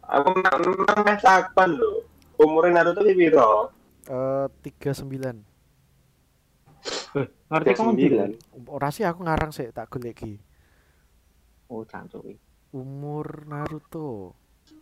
[0.05, 1.24] Aku memang mes
[1.70, 2.05] lho.
[2.35, 3.70] Umurnya Naruto ki piro?
[4.11, 5.53] Eh tiga sembilan.
[7.51, 8.31] Ngerti kok sembilan.
[8.68, 10.35] Ora sih aku ngarang sih tak golek iki.
[11.70, 12.27] Oh, cancuk.
[12.75, 14.35] Umur Naruto.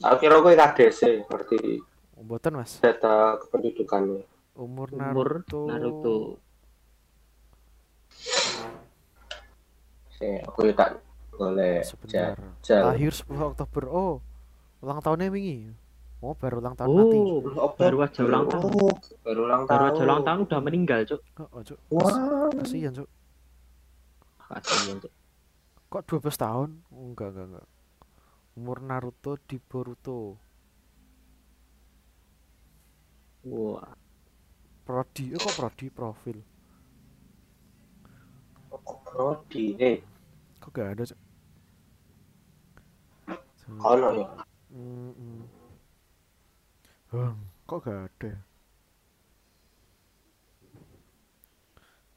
[0.03, 1.79] Aku kira kowe KDC, ngerti
[2.23, 2.79] Mboten Mas.
[2.79, 4.23] data kependudukannya.
[4.57, 5.62] Umur Umur Naruto.
[5.69, 6.17] Naruto.
[10.17, 12.37] Sing aku tak golek Sebentar.
[12.62, 12.83] jajal.
[12.95, 13.85] Lahir 10 Oktober.
[13.91, 14.15] Oh.
[14.83, 15.71] Ulang tahunnya wingi.
[16.22, 17.18] Oh, baru ulang tahun mati.
[17.58, 18.70] Oh, baru aja ulang tahun.
[18.70, 18.94] Oh,
[19.26, 19.74] baru ulang tahun.
[19.74, 21.20] Baru aja ulang tahun udah meninggal, Cuk.
[21.35, 21.78] Oh, oh, Cuk.
[21.90, 22.14] Wah.
[22.62, 23.08] Kasihan, Cuk.
[24.38, 25.12] Kasihan, Cuk.
[25.90, 26.68] Kok 12 tahun?
[26.94, 27.66] Oh, enggak, enggak, enggak.
[28.54, 30.38] Umur Naruto di Boruto.
[33.42, 33.90] Wah,
[34.87, 36.38] Prodi, eh, kok prodi profil?
[39.11, 39.98] Prodi, eh,
[40.62, 41.20] Kok gak ada, Cuk?
[43.82, 44.26] ono ya.
[44.70, 45.62] Hmm, hmm.
[47.12, 47.37] Hmm,
[47.68, 48.33] kok gak ada?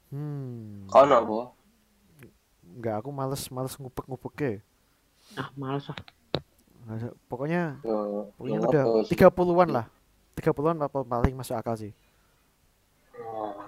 [0.08, 0.88] Hmm.
[0.88, 1.38] Ono, Bu.
[2.76, 4.60] Enggak, aku males males ngupek-ngupek
[5.34, 5.98] ah males ah.
[7.26, 9.18] Pokoknya Yo, pokoknya udah sih?
[9.18, 9.86] 30-an lah.
[10.38, 11.90] 30-an apa paling masuk akal sih.
[13.18, 13.58] Oh.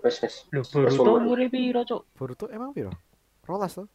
[0.00, 0.48] Wes, wes.
[0.48, 1.20] Lho, Wes Boruto umur.
[1.20, 2.02] umure piro, Cuk?
[2.16, 2.90] Boruto emang piro?
[3.44, 3.86] Rolas tuh.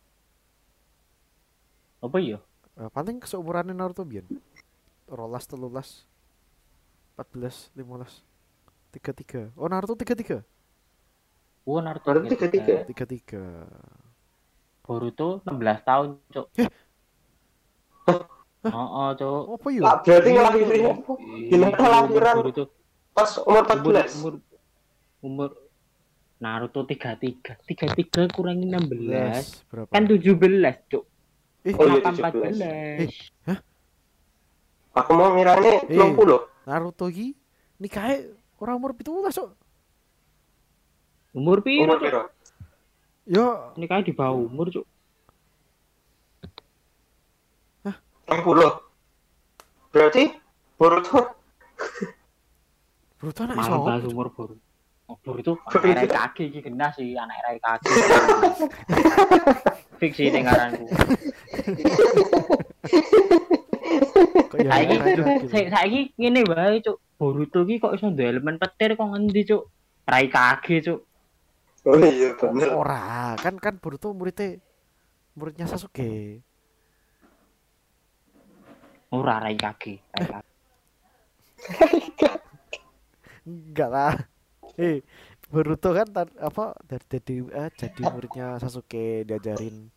[2.06, 2.38] Apa iya?
[2.94, 4.30] Paling seumurannya Naruto biyen.
[5.08, 6.06] Rolas telulas.
[7.16, 8.24] 14, 15.
[8.92, 9.52] 33.
[9.56, 10.44] Oh, Naruto 33.
[11.66, 12.08] Wah, Naruto.
[12.14, 12.38] Naruto gitu.
[12.38, 12.86] 33?
[12.86, 13.66] 33.
[14.86, 16.48] Boruto 16 tahun, Cuk.
[16.62, 16.70] Eh.
[18.66, 19.42] Heeh, Cuk.
[19.50, 19.84] Oh, apa yuk?
[19.84, 20.92] Lah, berarti ngelahirin Iya,
[21.50, 22.64] Gila, umur lahiran Boruto
[23.16, 24.20] pas umur umur 14.
[24.20, 24.34] umur
[25.24, 25.50] umur
[26.38, 27.64] Naruto 33.
[27.66, 29.66] 33 kurangi 16.
[29.66, 29.72] 16.
[29.72, 29.90] Berapa?
[29.90, 31.04] Kan 17, Cuk.
[31.66, 33.10] Eh, Oh, iya, Kenapa 17.
[34.96, 34.98] 14?
[34.98, 35.92] Aku mau ngirane Eh.
[35.92, 36.48] 20.
[36.64, 37.36] Naruto ki
[37.78, 39.52] nikahe ora umur 17, Cuk.
[41.36, 42.22] Umur piro, Umur piro?
[43.28, 44.86] Yo, Ini kayak di bawah umur, Cuk.
[48.26, 48.82] 60.
[49.92, 50.34] Berarti
[50.76, 51.30] Boruto
[53.16, 53.86] Boruto anak Malah iso.
[53.86, 54.60] bahas umur Boruto.
[55.06, 55.86] Oh, Boruto Boruto.
[55.86, 57.86] anak kaki iki kena sih anak rai kaki.
[60.02, 60.90] Fiksi dengaranku.
[64.56, 66.98] Saiki ora- ora- sa- saiki ngene wae, Cuk.
[67.16, 69.64] Boruto ki kok iso duwe elemen petir kok ngendi, Cuk?
[70.06, 71.00] Rai kaki, Cuk.
[71.86, 72.70] Oh iya bener.
[72.74, 74.58] Ora, kan kan Boruto muridnya
[75.38, 76.42] muridnya Sasuke.
[79.14, 79.96] Ora rai kaki.
[83.46, 84.16] Enggak lah.
[84.76, 85.06] Eh,
[85.46, 89.88] Boruto kan tan- apa dari jadi eh, jadi muridnya Sasuke diajarin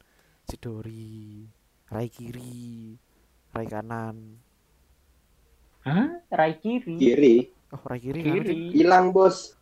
[0.44, 1.48] Chidori,
[1.88, 2.92] Rai kiri,
[3.54, 4.16] Rai kanan.
[5.84, 6.20] Hah?
[6.28, 6.96] Rai kiri.
[7.00, 7.36] Kiri.
[7.72, 8.20] Oh, Rai kiri.
[8.20, 8.56] Kiri.
[8.76, 9.56] Hilang, Bos.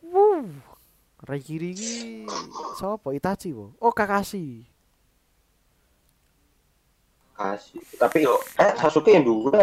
[0.00, 0.48] Wuh.
[1.22, 2.26] Rai kiri ki
[2.74, 3.14] sapa?
[3.14, 3.70] Itachi, wo.
[3.78, 4.66] Oh, Kakashi.
[7.38, 7.80] Kasih.
[7.96, 9.54] Tapi yo, eh Sasuke yang dulu.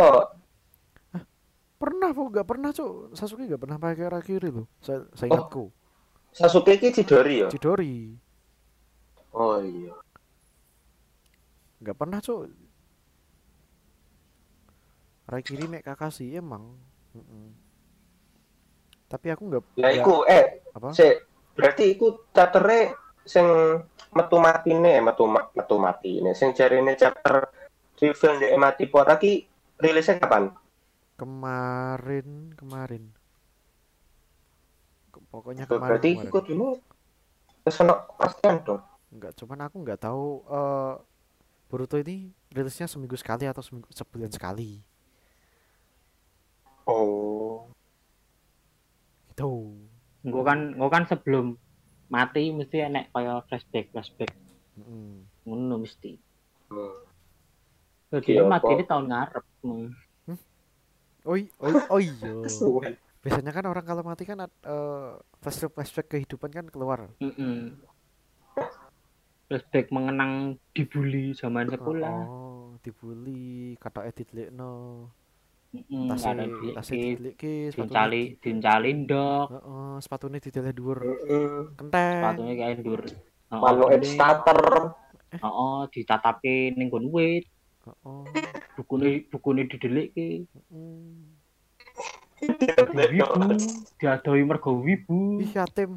[1.80, 3.16] Pernah kok enggak pernah, Cuk.
[3.16, 4.68] Sasuke enggak pernah pakai Rai kiri loh.
[4.80, 5.68] Saya saya ingatku.
[6.32, 7.48] Sasuke ki Chidori ya?
[7.52, 8.16] Chidori
[9.36, 9.94] Oh iya.
[11.84, 12.69] enggak pernah, Cuk.
[15.30, 16.74] Rai kiri mek Kakashi emang.
[17.13, 17.54] Mm-mm.
[19.06, 20.89] Tapi aku nggak Lah nggak- iku eh apa?
[20.89, 21.15] sik
[21.54, 23.46] berarti iku chaptere sing
[24.10, 27.46] metu matine metu metu matine sing jarine chapter
[27.96, 29.46] reveal ndek mati pora ki
[29.78, 30.50] rilisnya kapan?
[31.13, 33.04] Kemarin kemarin.
[35.10, 36.30] Ke- Pokoknya kemarin berarti kemarin.
[36.30, 36.68] iku dulu
[37.62, 38.82] wis ono pastian dong.
[39.10, 40.94] Enggak, cuman aku nggak tahu eh
[41.70, 44.82] Boruto ini rilisnya seminggu sekali atau seminggu sebulan sekali.
[46.89, 47.69] Oh.
[49.30, 49.78] Gitu.
[50.25, 51.56] Gue kan, gue kan sebelum
[52.10, 54.34] mati mesti enek kaya flashback, flashback.
[54.82, 55.23] Mm-mm.
[55.45, 56.17] Ngono mesti.
[56.73, 56.97] Hmm.
[58.10, 59.45] Jadi Iya, mati ini tahun ngarep.
[59.62, 59.93] Hmm.
[61.30, 62.34] Oi, oi, oh iya.
[63.23, 65.12] Biasanya kan orang kalau mati kan eh,
[65.43, 67.12] flashback flashback kehidupan kan keluar.
[67.21, 67.75] Mm-mm.
[69.45, 72.17] Flashback mengenang dibully zaman sekolah.
[72.25, 75.06] Oh, dibully, kata edit lekno,
[75.70, 76.46] Mm-mm, tasnya ada
[76.82, 81.78] tasnya di dideleki, dincali dincali ndok, Heeh, sepatunya dideleh dhuwur Heeh.
[81.78, 82.14] kenteng.
[82.18, 83.02] sepatunya kayak ndur.
[83.54, 84.60] Manu Heeh, starter.
[85.38, 87.46] Heeh, ditatapi ning nggon wit,
[87.86, 88.26] Heeh.
[88.74, 90.50] bukune bukune didelikke.
[90.50, 91.06] heeh.
[92.90, 93.46] Wibu,
[94.02, 95.38] diadoi mergo wibu.
[95.46, 95.92] Ih, yatim.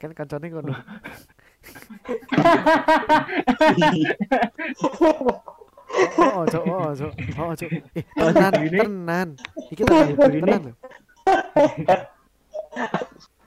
[0.00, 0.72] Kan kancane ngono.
[6.20, 7.70] Oh, cok, oh, cok, oh, cok.
[7.98, 9.28] Eh, tenan, Ini- tenan.
[9.74, 10.60] Iki tenan, tenan.
[10.62, 10.72] lho.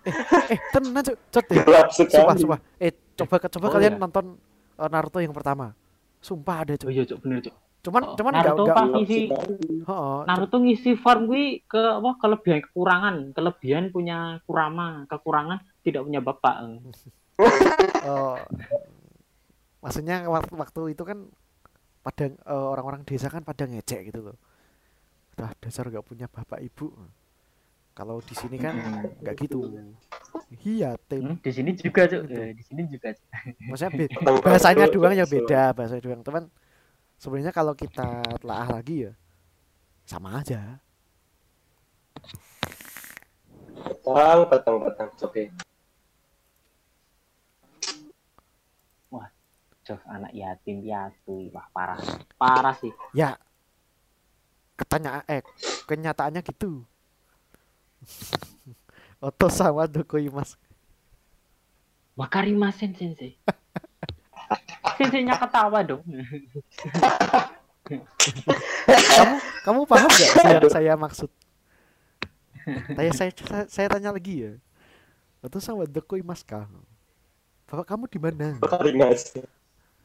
[0.03, 0.15] Eh,
[0.51, 1.17] eh, tenan, cok.
[1.31, 1.57] Cok deh.
[1.63, 2.39] Gelap Sumpah, sekali.
[2.43, 2.59] sumpah.
[2.75, 4.25] Eh, coba coba Oh, kalian nonton
[4.75, 5.71] eh, Naruto yang pertama.
[6.19, 6.89] Sumpah ada, Oh cok.
[6.91, 7.55] iya, Cuk, bener, Cuk.
[7.83, 9.19] Cuman Oh, cuman enggak Naruto enggak pas ngisi.
[10.27, 16.55] Naruto ngisi farm gue ke apa kelebihan kekurangan, kelebihan punya Kurama, kekurangan tidak punya bapak.
[17.39, 18.37] Eh,
[19.79, 21.27] maksudnya waktu, waktu itu kan
[22.03, 24.37] pada eh, orang-orang desa kan pada ngecek gitu loh.
[25.33, 26.93] Dah dasar nggak punya bapak ibu.
[27.93, 28.73] Kalau di sini kan
[29.21, 29.69] nggak gitu.
[30.65, 31.33] Iya, tim.
[31.33, 32.21] Hmm, di sini juga, Cuk.
[32.25, 32.41] Betul.
[32.41, 33.07] Eh, di sini juga.
[33.13, 33.25] Cuk.
[33.69, 36.21] Maksudnya be- Tentang bahasanya doang ya beda, bahasa doang.
[36.21, 36.43] Teman
[37.17, 39.13] sebenarnya kalau kita telaah lagi ya
[40.05, 40.81] sama aja.
[43.73, 45.09] Petang, petang, petang.
[45.21, 45.43] Oke.
[49.83, 51.99] Cuk, anak yatim piatu, wah parah.
[52.39, 52.91] Parah sih.
[53.11, 53.35] Ya
[54.79, 55.43] ketanya eh
[55.85, 56.87] kenyataannya gitu.
[59.23, 60.55] Oto sama Dokoi Mas.
[62.15, 63.35] Wakarimasen sensei.
[64.99, 66.03] Senseinya ketawa dong.
[67.83, 71.29] kamu kamu paham gak saya saya maksud
[72.95, 74.51] saya, saya saya saya tanya lagi ya
[75.43, 76.63] itu sama dekoi mas kah
[77.67, 79.35] bapak kamu di mana Karinas.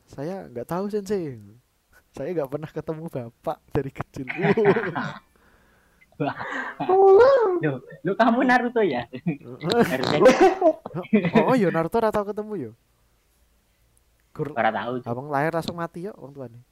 [0.09, 1.37] Saya nggak tahu sensei
[2.11, 4.27] saya nggak pernah ketemu bapak dari kecil
[6.19, 9.07] Loh, lu kamu Naruto ya?
[11.47, 12.73] Oh iya Naruto ora tau ketemu yo
[14.33, 15.03] Gur, ora tahu.
[15.05, 16.63] Abang lahir langsung mati yo orang tuanya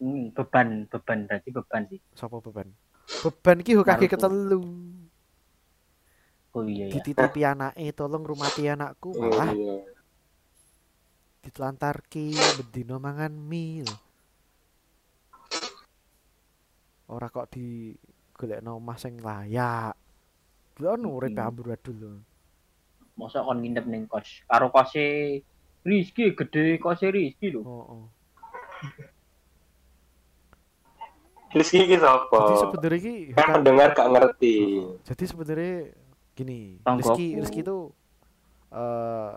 [0.00, 2.00] Hmm, beban, beban berarti beban sih.
[2.16, 2.72] siapa beban
[3.20, 4.16] beban ki Hokage Naruto.
[4.16, 4.62] ketelu
[6.50, 6.92] Oh iya ya.
[6.96, 9.52] dititipi anake tolong rumati anakku Oh, malah
[11.40, 11.46] iya.
[11.48, 13.96] ditelantarki bendino mangan mie lho.
[17.10, 17.96] ora kok di
[18.36, 19.96] golekno omah sing layak
[20.80, 21.48] lho urip Mm-mm.
[21.48, 22.12] amburadul lho
[23.20, 24.40] Masa kon nginep ning kos.
[24.48, 25.36] Karo kose
[25.84, 27.60] Rizky gede kose Rizky lho.
[27.60, 28.04] oh, oh.
[31.52, 32.40] Rizky ki sapa?
[32.40, 34.56] jadi sebenarnya ki Kan pendengar gak ngerti.
[35.04, 35.74] jadi sebenarnya
[36.32, 36.80] gini.
[36.80, 37.92] Rizky Rizky itu
[38.72, 39.36] eh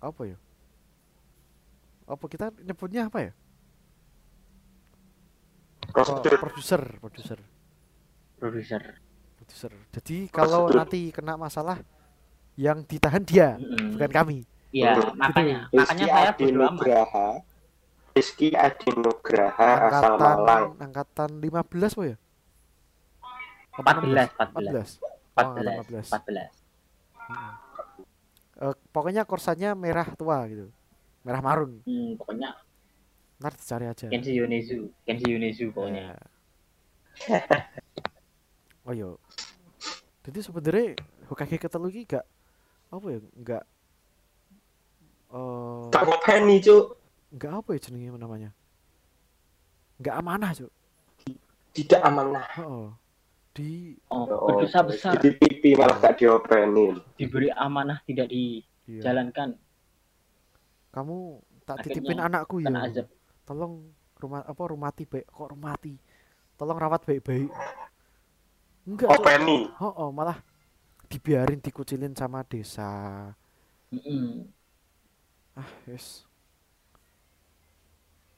[0.00, 0.36] apa ya
[2.10, 3.32] apa kita nyebutnya apa ya
[5.82, 6.38] Oh, Prosedur.
[6.38, 7.40] produser produser
[8.36, 8.82] Produser.
[9.34, 10.78] produser jadi kalau Prosedur.
[10.78, 11.82] nanti kena masalah
[12.54, 13.94] yang ditahan dia Mm-mm.
[13.94, 14.38] bukan kami
[14.70, 15.02] Iya, Gitu.
[15.16, 16.70] makanya makanya saya Adi bodo amat.
[16.70, 17.28] Nugraha.
[18.12, 20.64] Rizky Adi Nugraha asal angkatan Malang.
[20.78, 22.16] angkatan 15 po ya
[23.74, 25.02] 14, 14 14.
[25.34, 26.06] Oh, angkatan 14.
[26.06, 26.54] 14 14.
[28.60, 30.70] Eh, pokoknya korsannya merah tua gitu
[31.20, 32.56] merah marun Hmm, pokoknya
[33.36, 36.12] ntar dicari aja Kenshi Yonezu, Kenshi Yonezu pokoknya.
[36.12, 36.18] Ya.
[38.86, 39.10] oh yo
[40.20, 42.26] jadi sebenarnya Hokage ketelu iki gak
[42.90, 43.62] apa ya enggak
[45.30, 46.98] eh Tak ngopeni, Cuk.
[47.30, 48.50] enggak apa ya jenenge namanya
[49.96, 50.72] enggak amanah cuk
[51.70, 52.44] Tidak amanah.
[52.58, 52.90] oh
[53.50, 56.98] di Oh, Oh, berdosa besar Di pipi malah gak diopeni.
[57.14, 59.02] diberi amanah tidak iya.
[60.94, 61.16] Kamu
[61.66, 63.06] tak Akhirnya titipin anakku ya azab.
[63.46, 65.94] tolong rumah apa rumati baik kok rumati
[66.58, 67.50] tolong rawat baik-baik
[68.88, 69.20] enggak Cuk.
[69.22, 70.38] openi oh, oh, malah
[71.10, 72.90] dibiarin dikucilin sama desa
[73.92, 74.52] Mm-mm.
[75.56, 76.06] ah wis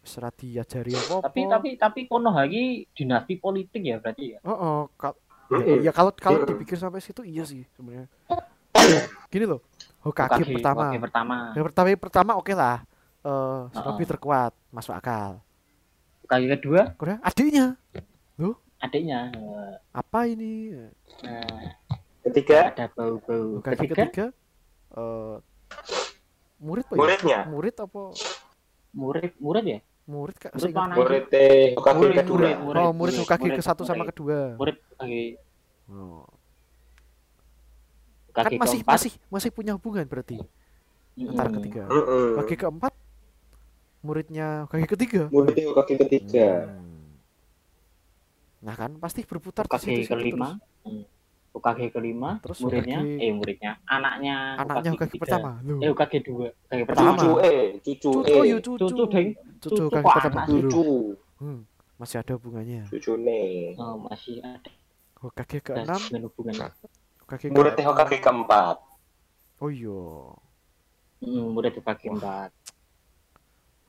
[0.03, 4.39] wis ora diajari apa Tapi tapi tapi kono lagi dinasti politik ya berarti ya.
[4.43, 5.19] oh, oh kal-
[5.53, 5.79] Mm-mm.
[5.87, 8.09] ya kalau kalau dipikir sampai situ iya sih sebenarnya
[9.29, 9.61] gini loh
[10.01, 11.37] Hokage, Hokage- pertama Hokage pertama.
[11.55, 12.77] yang pertama pertama oke lah
[13.21, 14.09] eh Shinobi Oh.
[14.09, 15.39] terkuat masuk akal
[16.23, 17.77] Hokage kedua Korea adiknya
[18.83, 19.31] adiknya.
[19.31, 20.75] eh, apa ini
[21.23, 21.71] Nah,
[22.21, 23.63] ketiga ada bau-bau.
[23.63, 24.27] Hokage Ketiga ketiga
[24.93, 25.37] eh
[26.59, 26.99] murid apa ya?
[26.99, 28.03] muridnya murid apa
[28.93, 29.79] murid murid ya.
[30.05, 30.95] murid kak Murid mana?
[30.95, 32.81] murid teh Hokage kedua murid, murid.
[32.81, 35.39] oh murid Hokage ke satu sama kedua Murid Hokage
[35.87, 36.27] oh.
[38.33, 38.95] Hokage kan masih keempat.
[38.97, 40.41] masih masih punya hubungan berarti
[41.13, 41.29] Mm-mm.
[41.29, 42.29] antara ketiga Mm-mm.
[42.35, 42.93] Hokage keempat
[44.01, 47.13] muridnya Hokage ketiga murid teh Hokage ketiga Hmm.
[48.61, 50.57] nah kan pasti berputar Hokage situ-situ kelima.
[50.83, 51.05] Hmm.
[51.53, 55.23] Hokage kelima, Terus muridnya Hokage- eh muridnya anaknya terus anaknya Hokage ketiga.
[55.23, 55.79] pertama Loh.
[55.79, 57.11] Eh Hokage dua, Hokage Pertama.
[57.13, 59.29] cucu eh cucu cucu eh ya cucu Cucu deng.
[59.61, 60.85] cucu Cucu kok pertama anak dulu cucu
[61.39, 61.61] hmm.
[61.95, 64.71] masih ada hubungannya cucu nih Oh, masih ada
[65.21, 66.55] Hokage keenam hubungan
[67.33, 67.49] hubungan.
[67.49, 68.77] Hokage murid teh ke Hokage keempat
[69.59, 70.03] oh iya
[71.23, 72.51] Hmm, murid Hokage empat.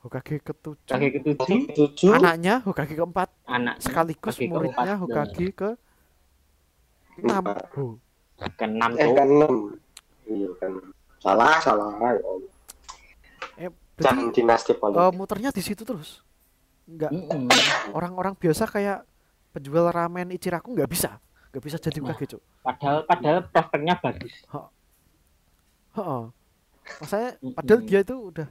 [0.00, 5.02] Hokage ketujuh Hokage ketujuh, tujuh anaknya Hokage keempat anak sekaligus Hokage muridnya keempat.
[5.02, 5.70] Hokage ke
[7.16, 7.66] enam Empat.
[7.74, 7.94] oh.
[8.54, 9.14] keenam eh tuh.
[9.14, 9.52] kan enam
[10.24, 10.72] iya kan
[11.18, 12.50] salah salah ya Allah.
[13.56, 16.20] eh Jangan berarti dinasti eh, politik muternya di situ terus
[16.84, 17.48] nggak Mm-mm.
[17.94, 19.06] orang-orang biasa kayak
[19.50, 21.16] penjual ramen Ichiraku nggak bisa
[21.54, 22.10] nggak bisa jadi Nah.
[22.10, 24.34] Hokage cuk Padahal padahal prospeknya bagus.
[25.94, 26.22] Heeh.
[26.98, 27.54] Maksudnya Mm-mm.
[27.54, 28.48] padahal dia itu udah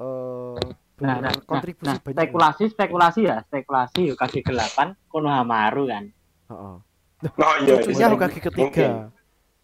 [0.00, 0.64] eh
[1.00, 2.16] Nah, nah, nah, berkontribusi nah, banyak.
[2.16, 6.04] spekulasi spekulasi ya, spekulasi Hokage 8 Konohamaru kan.
[6.52, 6.76] Heeh.
[7.24, 8.12] oh iya Cucunya iya.
[8.12, 8.88] Hokage ketiga,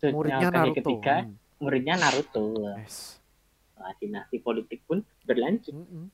[0.01, 0.77] Cucunya muridnya Naruto.
[0.81, 1.35] ketiga, Hmm.
[1.61, 2.45] muridnya Naruto.
[2.81, 3.21] Yes.
[3.77, 5.77] Nah, dinasti politik pun berlanjut.
[5.77, 6.09] Mm-mm.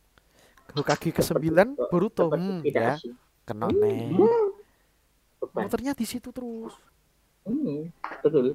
[0.75, 2.27] Hokage ke-9 Boruto.
[2.35, 2.99] Hmm, ya,
[3.47, 4.19] kena nih.
[5.43, 5.67] Beban.
[5.67, 6.71] Muternya di situ terus.
[7.43, 7.91] Hmm,
[8.23, 8.55] betul.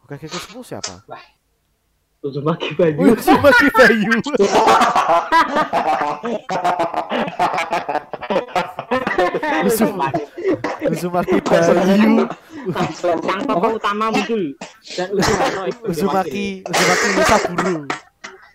[0.00, 1.04] Hokage ke-10 siapa?
[2.24, 3.12] Uzumaki Oh, Bayu.
[3.12, 4.12] Uzumaki Bayu.
[9.68, 10.22] Uzumaki.
[10.88, 12.24] Uzumaki Bayu.
[13.00, 14.56] Sang tokoh utama muncul
[14.96, 16.64] dan Uzumaki.
[16.64, 17.74] Uzumaki Saburo.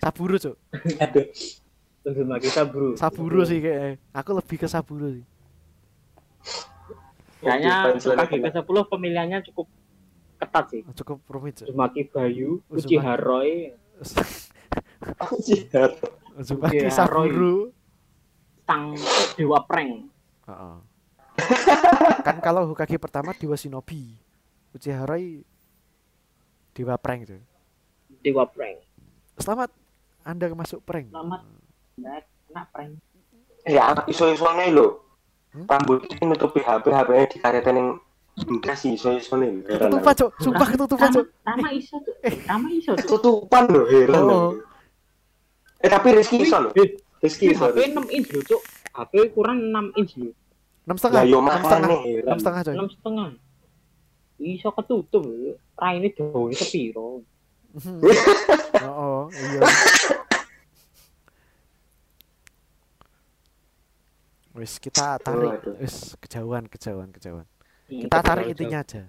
[0.01, 0.55] Saburo, Cuk.
[1.01, 1.25] Aduh.
[2.05, 2.89] Uzumaki Saburo.
[2.97, 3.97] Saburo sih kayaknya.
[4.13, 5.25] Aku lebih ke Saburo sih.
[7.45, 8.49] Kayaknya Hokage kena.
[8.51, 9.67] ke-10 pemilihannya cukup
[10.35, 10.81] ketat sih.
[10.93, 11.61] Cukup rumit.
[11.61, 12.81] Uzumaki Bayu, Uzumaki.
[12.91, 13.49] Uchiha Roy,
[15.45, 15.93] Jihad.
[16.35, 17.71] Uzumaki Oke, Saburo.
[18.65, 18.97] sang
[19.37, 20.09] dewa prank.
[20.45, 20.75] Heeh.
[22.19, 24.17] kan kalau Hokage pertama Dewa Shinobi.
[24.73, 25.45] Uchiha Rai
[26.73, 27.41] Dewa prank tuh.
[28.19, 28.81] Dewa prank.
[29.37, 29.69] Selamat
[30.25, 31.13] Anda masuk prank.
[31.13, 31.41] Selamat.
[31.95, 32.91] Nah, kena prank.
[33.63, 35.04] Ya, iso-isone lho.
[35.55, 35.71] Hmm?
[35.71, 37.89] Rambut ini nutupi HP, HP-nya dikaretin yang
[38.35, 39.63] enggak sih iso-isone.
[39.63, 40.19] Heran Ketutupan, aku.
[40.19, 40.29] Cuk.
[40.43, 41.27] Sumpah ketutupan, Rama, Cuk.
[41.47, 42.15] Rama iso tuh.
[42.43, 43.07] Rama iso tuh.
[43.07, 44.23] Tutupan lho, heran.
[44.27, 44.51] Oh.
[45.79, 46.69] Eh tapi Rizky iso lho.
[46.75, 47.71] Eh, Rizky Ini iso.
[47.71, 48.61] HP 6 inch loh, Cuk.
[48.91, 50.33] HP kurang 6 inch loh.
[50.85, 51.21] Enam setengah.
[51.23, 51.89] Enam setengah.
[52.03, 52.75] Enam setengah, coy.
[52.75, 53.29] 6 setengah.
[54.43, 55.55] Iso ketutup lho.
[55.79, 57.23] Raine dawane sepiro?
[58.85, 59.63] Oh, iya.
[64.65, 65.77] Wis kita tarik, Waduh.
[65.77, 67.45] wis kejauhan, kejauhan, kejauhan.
[67.85, 68.53] Hmm, Kita tarik jauh.
[68.57, 69.03] intinya aja.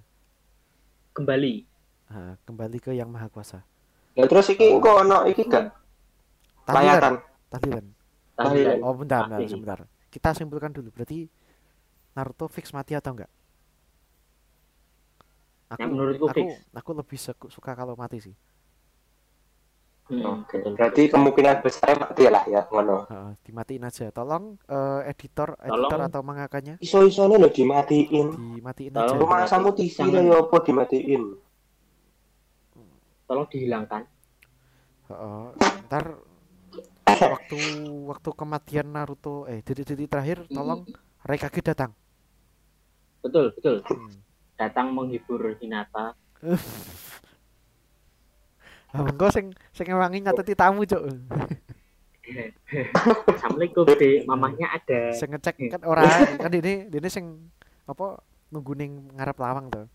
[1.16, 1.64] Kembali.
[2.12, 3.64] Nah, kembali ke yang maha kuasa.
[4.12, 5.72] Ya terus iki engko ono iki gak
[6.68, 7.14] Tahlilan, layatan.
[7.48, 7.84] tahlilan.
[8.36, 8.76] Tahlilan.
[8.84, 9.78] Oh, bentar, bentar, sebentar.
[10.12, 10.92] Kita simpulkan dulu.
[10.92, 11.24] Berarti
[12.12, 13.32] Naruto fix mati atau enggak?
[15.72, 16.48] Aku, Yang menurutku aku, fix.
[16.70, 18.36] aku lebih suka kalau mati sih.
[20.06, 20.62] Hmm, Oke.
[20.62, 20.78] betul.
[20.78, 23.10] Berarti kemungkinan besar mati lah ya ngono.
[23.10, 24.06] Heeh, dimatiin aja.
[24.14, 26.06] Tolong eh, editor, editor Tolong.
[26.06, 28.26] atau mangakanya Iso-isone lho dimatiin.
[28.54, 29.10] dimatiin Tolong.
[29.10, 29.18] aja.
[29.18, 31.22] Rumah samu TV lah ya apa dimatiin.
[33.26, 34.02] Tolong dihilangkan.
[35.10, 35.44] Heeh,
[35.90, 36.04] ntar
[37.06, 37.58] waktu
[38.06, 40.86] waktu kematian Naruto eh detik-detik terakhir tolong
[41.26, 41.90] Raikage datang.
[43.26, 43.82] Betul, betul.
[43.90, 44.14] Hmm.
[44.54, 46.14] Datang menghibur Hinata.
[48.96, 51.04] Engko sing sing ngewangi ngateti tamu, Cuk.
[53.36, 54.24] Assalamualaikum, Dek.
[54.24, 55.12] Mamahnya ada.
[55.12, 56.02] Sing ngecek kan ora
[56.42, 57.52] kan ini ini sing
[57.86, 58.18] apa
[58.50, 59.86] nunggu ning ngarep lawang tuh.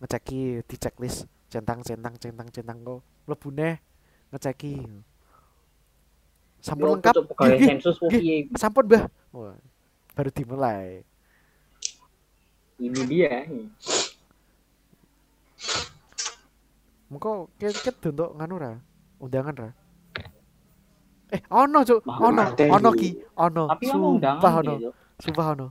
[0.00, 3.76] Ngeceki di checklist centang centang centang centang kok mlebu neh
[4.34, 4.74] ngeceki.
[6.62, 7.14] Sampun lengkap.
[7.58, 7.98] sensus?
[8.54, 9.10] Sampun, Mbah.
[10.14, 11.02] Baru dimulai.
[12.78, 13.46] Ini dia.
[17.12, 18.72] Mengko ket untuk nganu ra?
[19.20, 19.68] Undangan ra?
[21.32, 22.00] Eh, ono, Cuk.
[22.08, 23.64] Ono, ono ki, ono.
[23.72, 24.74] Tapi ono Sumpah ono.
[25.20, 25.66] Sumpah ono.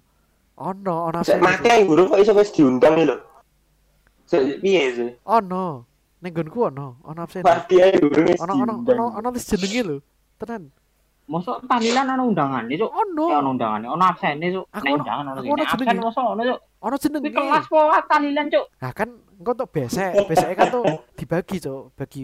[0.62, 1.42] Ono, ono Sek absen.
[1.42, 3.18] mati ae guru kok iso wis diundang lho.
[4.30, 5.10] Sek piye sih?
[5.26, 5.86] Ono.
[6.22, 7.42] Ning nggonku ono, ono absen.
[7.46, 8.98] Mati ae guru wis Ono ono diundang.
[8.98, 9.98] ono ono wis jenenge lho.
[10.38, 10.70] Tenan.
[11.32, 12.92] Mosok tahlilan ana undangan nih, Cuk.
[12.92, 13.26] Ono.
[13.32, 14.68] Ya ana undangane, ana absene, Cuk.
[14.68, 16.60] Aku Nek ono- undangan ono ono Absen mosok ono, Cuk.
[16.84, 17.32] Ono Kuwi jenenge.
[17.32, 18.66] kelas po tahlilan, Cuk.
[18.84, 19.10] Nah kan
[19.40, 20.84] engko untuk besek, besek kan tuh
[21.16, 22.22] dibagi, Cuk, bagi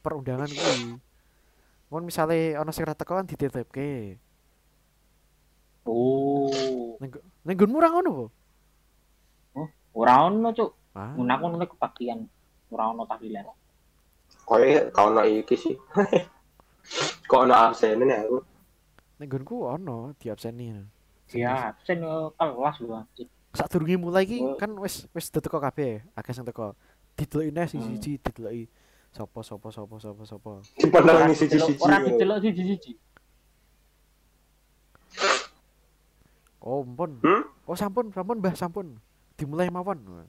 [0.00, 0.96] perundangan kuwi.
[1.86, 4.16] Mun misale ono sing ra teko kan dititipke.
[5.84, 6.96] Oh.
[6.98, 7.12] Ning
[7.44, 8.26] nggonmu ora ngono po?
[9.92, 10.70] Ora ono, Cuk.
[10.96, 11.12] Ah.
[11.12, 12.24] Mun aku nang kebaktian.
[12.72, 13.44] Ora ono tahlilan.
[14.48, 15.76] Koe kau ono iki sih.
[17.26, 18.38] Kok ono absen nih aku.
[19.18, 20.76] Ning nggonku ono diabseni.
[21.34, 23.26] Ya, absen eh, kelas lho, anjir.
[23.56, 24.54] Sadurunge mulai iki Oh.
[24.60, 26.76] kan wis wis teko kabeh, akeh sing teko.
[27.16, 27.64] Dideloki Hmm.
[27.66, 28.64] siji-siji dideloki.
[29.16, 30.50] Sopo sopo sopo sopo sopo.
[30.92, 31.80] Ora ini siji-siji.
[31.80, 32.92] Ora didelok siji-siji.
[36.60, 37.22] Oh, ampun.
[37.22, 37.42] Hmm?
[37.64, 38.98] Oh, sampun, sampun, Mbah, sampun.
[39.38, 40.26] Dimulai mawon.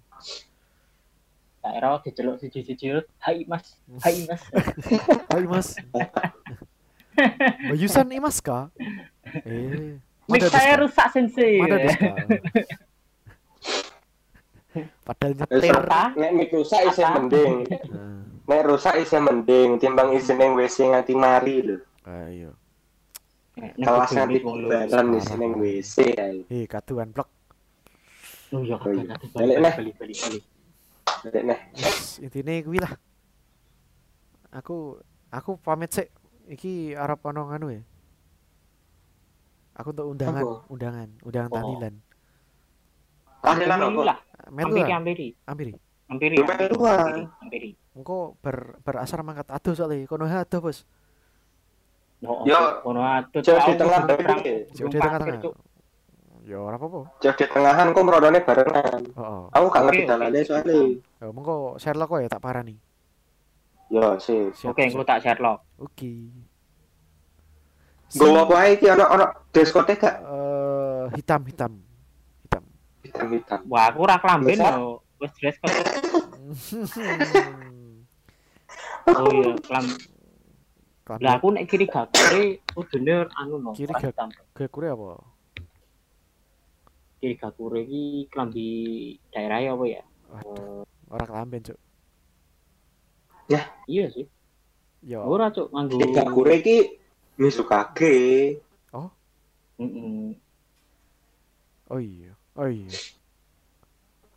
[1.67, 2.95] Daerah didelok siji-siji.
[3.19, 3.75] Hai, Mas.
[3.99, 4.39] Hai, Mas.
[5.35, 5.75] Hai, Mas.
[7.67, 8.71] Bayusan Imas ka?
[9.43, 9.99] Eh.
[10.27, 11.59] Mada saya rusak sensei.
[15.03, 15.75] Padahal nyetir.
[16.15, 17.17] Nek mik rusak isih Apa?
[17.17, 17.65] mending.
[17.89, 18.21] Nah,
[18.53, 21.77] Nek rusak isih mending timbang isin ning WC nganti mari lho.
[22.05, 22.53] ayo.
[23.57, 25.17] Kelas nganti balan Parah.
[25.17, 26.39] isin ning WC ae.
[26.47, 27.27] Eh, kaduan blok.
[28.53, 29.17] Oh iya, Oh iya.
[29.33, 30.43] balik, Balik, balik, balik,
[31.25, 31.59] neh.
[31.73, 32.93] Wis, intine kuwi lah.
[34.53, 34.97] Aku
[35.29, 36.09] aku pamit sik.
[36.47, 37.83] Iki arep ono nganu ya.
[39.77, 40.55] Aku untuk undangan, Apa?
[40.73, 41.55] undangan, undangan Oh.
[41.55, 41.93] tahlilan.
[43.45, 44.15] Tahlilan apa?
[45.45, 45.71] ampiri.
[46.07, 46.97] hampiri, Melu hampiri, lah.
[46.97, 47.69] hampiri, hampiri.
[47.93, 50.87] Engko ber berasar mangkat aduh soalnya kono ha aduh bos.
[52.25, 54.01] Oh, Yo, oh, ono atuh, jauh di tengah
[54.73, 55.53] Jauh di tengah-tengah.
[56.47, 57.11] Ya ora apa-apa.
[57.19, 59.03] Jauh di tengahan kok merodone barengan.
[59.03, 59.43] Heeh.
[59.51, 60.79] Aku gak ngerti dalane soalnya.
[61.19, 62.79] Ya mengko Sherlock kok ya tak parani.
[63.91, 64.47] Yo sih.
[64.63, 65.67] Oke, aku tak Sherlock.
[65.75, 66.31] Oke.
[68.15, 70.15] Gowo apa ae iki ono ono diskotek gak?
[70.23, 71.83] Eh hitam hitam.
[72.47, 72.63] Hitam.
[73.03, 73.59] Hitam-hitam.
[73.67, 74.79] Wah, aku ora kelamben Biasa.
[74.79, 75.03] yo.
[75.19, 75.75] Wis dress code.
[79.07, 79.87] Oh iya, kelam.
[81.23, 83.71] Lah aku nek kiri gakure kudune anu no.
[83.71, 83.91] Kiri
[84.51, 85.36] gakure apa?
[87.17, 88.67] Kiri gakure iki kelambi
[89.33, 90.03] daerah ya apa ya?
[90.29, 91.79] Waduh, ora kelamben, Cuk.
[93.87, 94.27] Iya sih.
[95.07, 95.23] Ya.
[95.23, 96.03] Ora cuk nganggo.
[96.03, 96.99] Tidak kure iki
[97.39, 98.59] Mizukage.
[98.91, 100.35] Heeh.
[101.87, 102.35] Oh iya.
[102.59, 102.91] Oh iya.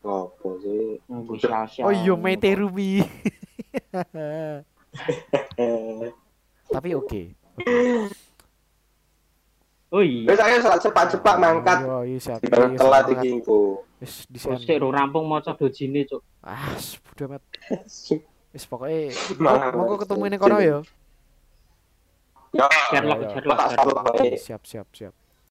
[0.06, 1.02] Apa sih?
[1.10, 1.34] Nganggo.
[1.82, 3.02] Oh iya Meterumi.
[6.74, 7.22] Tapi oke.
[9.90, 10.30] Oh iya.
[10.30, 11.78] Wis ayo salat cepat-cepat mangkat.
[11.82, 12.38] Iya, iya siap.
[12.38, 13.58] Dibanding Iya, telat iki engko.
[13.98, 14.58] Wis Terus disian.
[14.62, 16.22] sik ro rampung maca dojine cuk.
[16.46, 17.42] Ah, bodo amat.
[18.54, 19.74] Wis Semangat.
[19.74, 20.78] monggo ketemu ning kono ya.
[22.50, 23.18] Ya, Sherlock.
[23.30, 23.58] Sherlock.
[24.38, 25.14] Siap, siap, siap.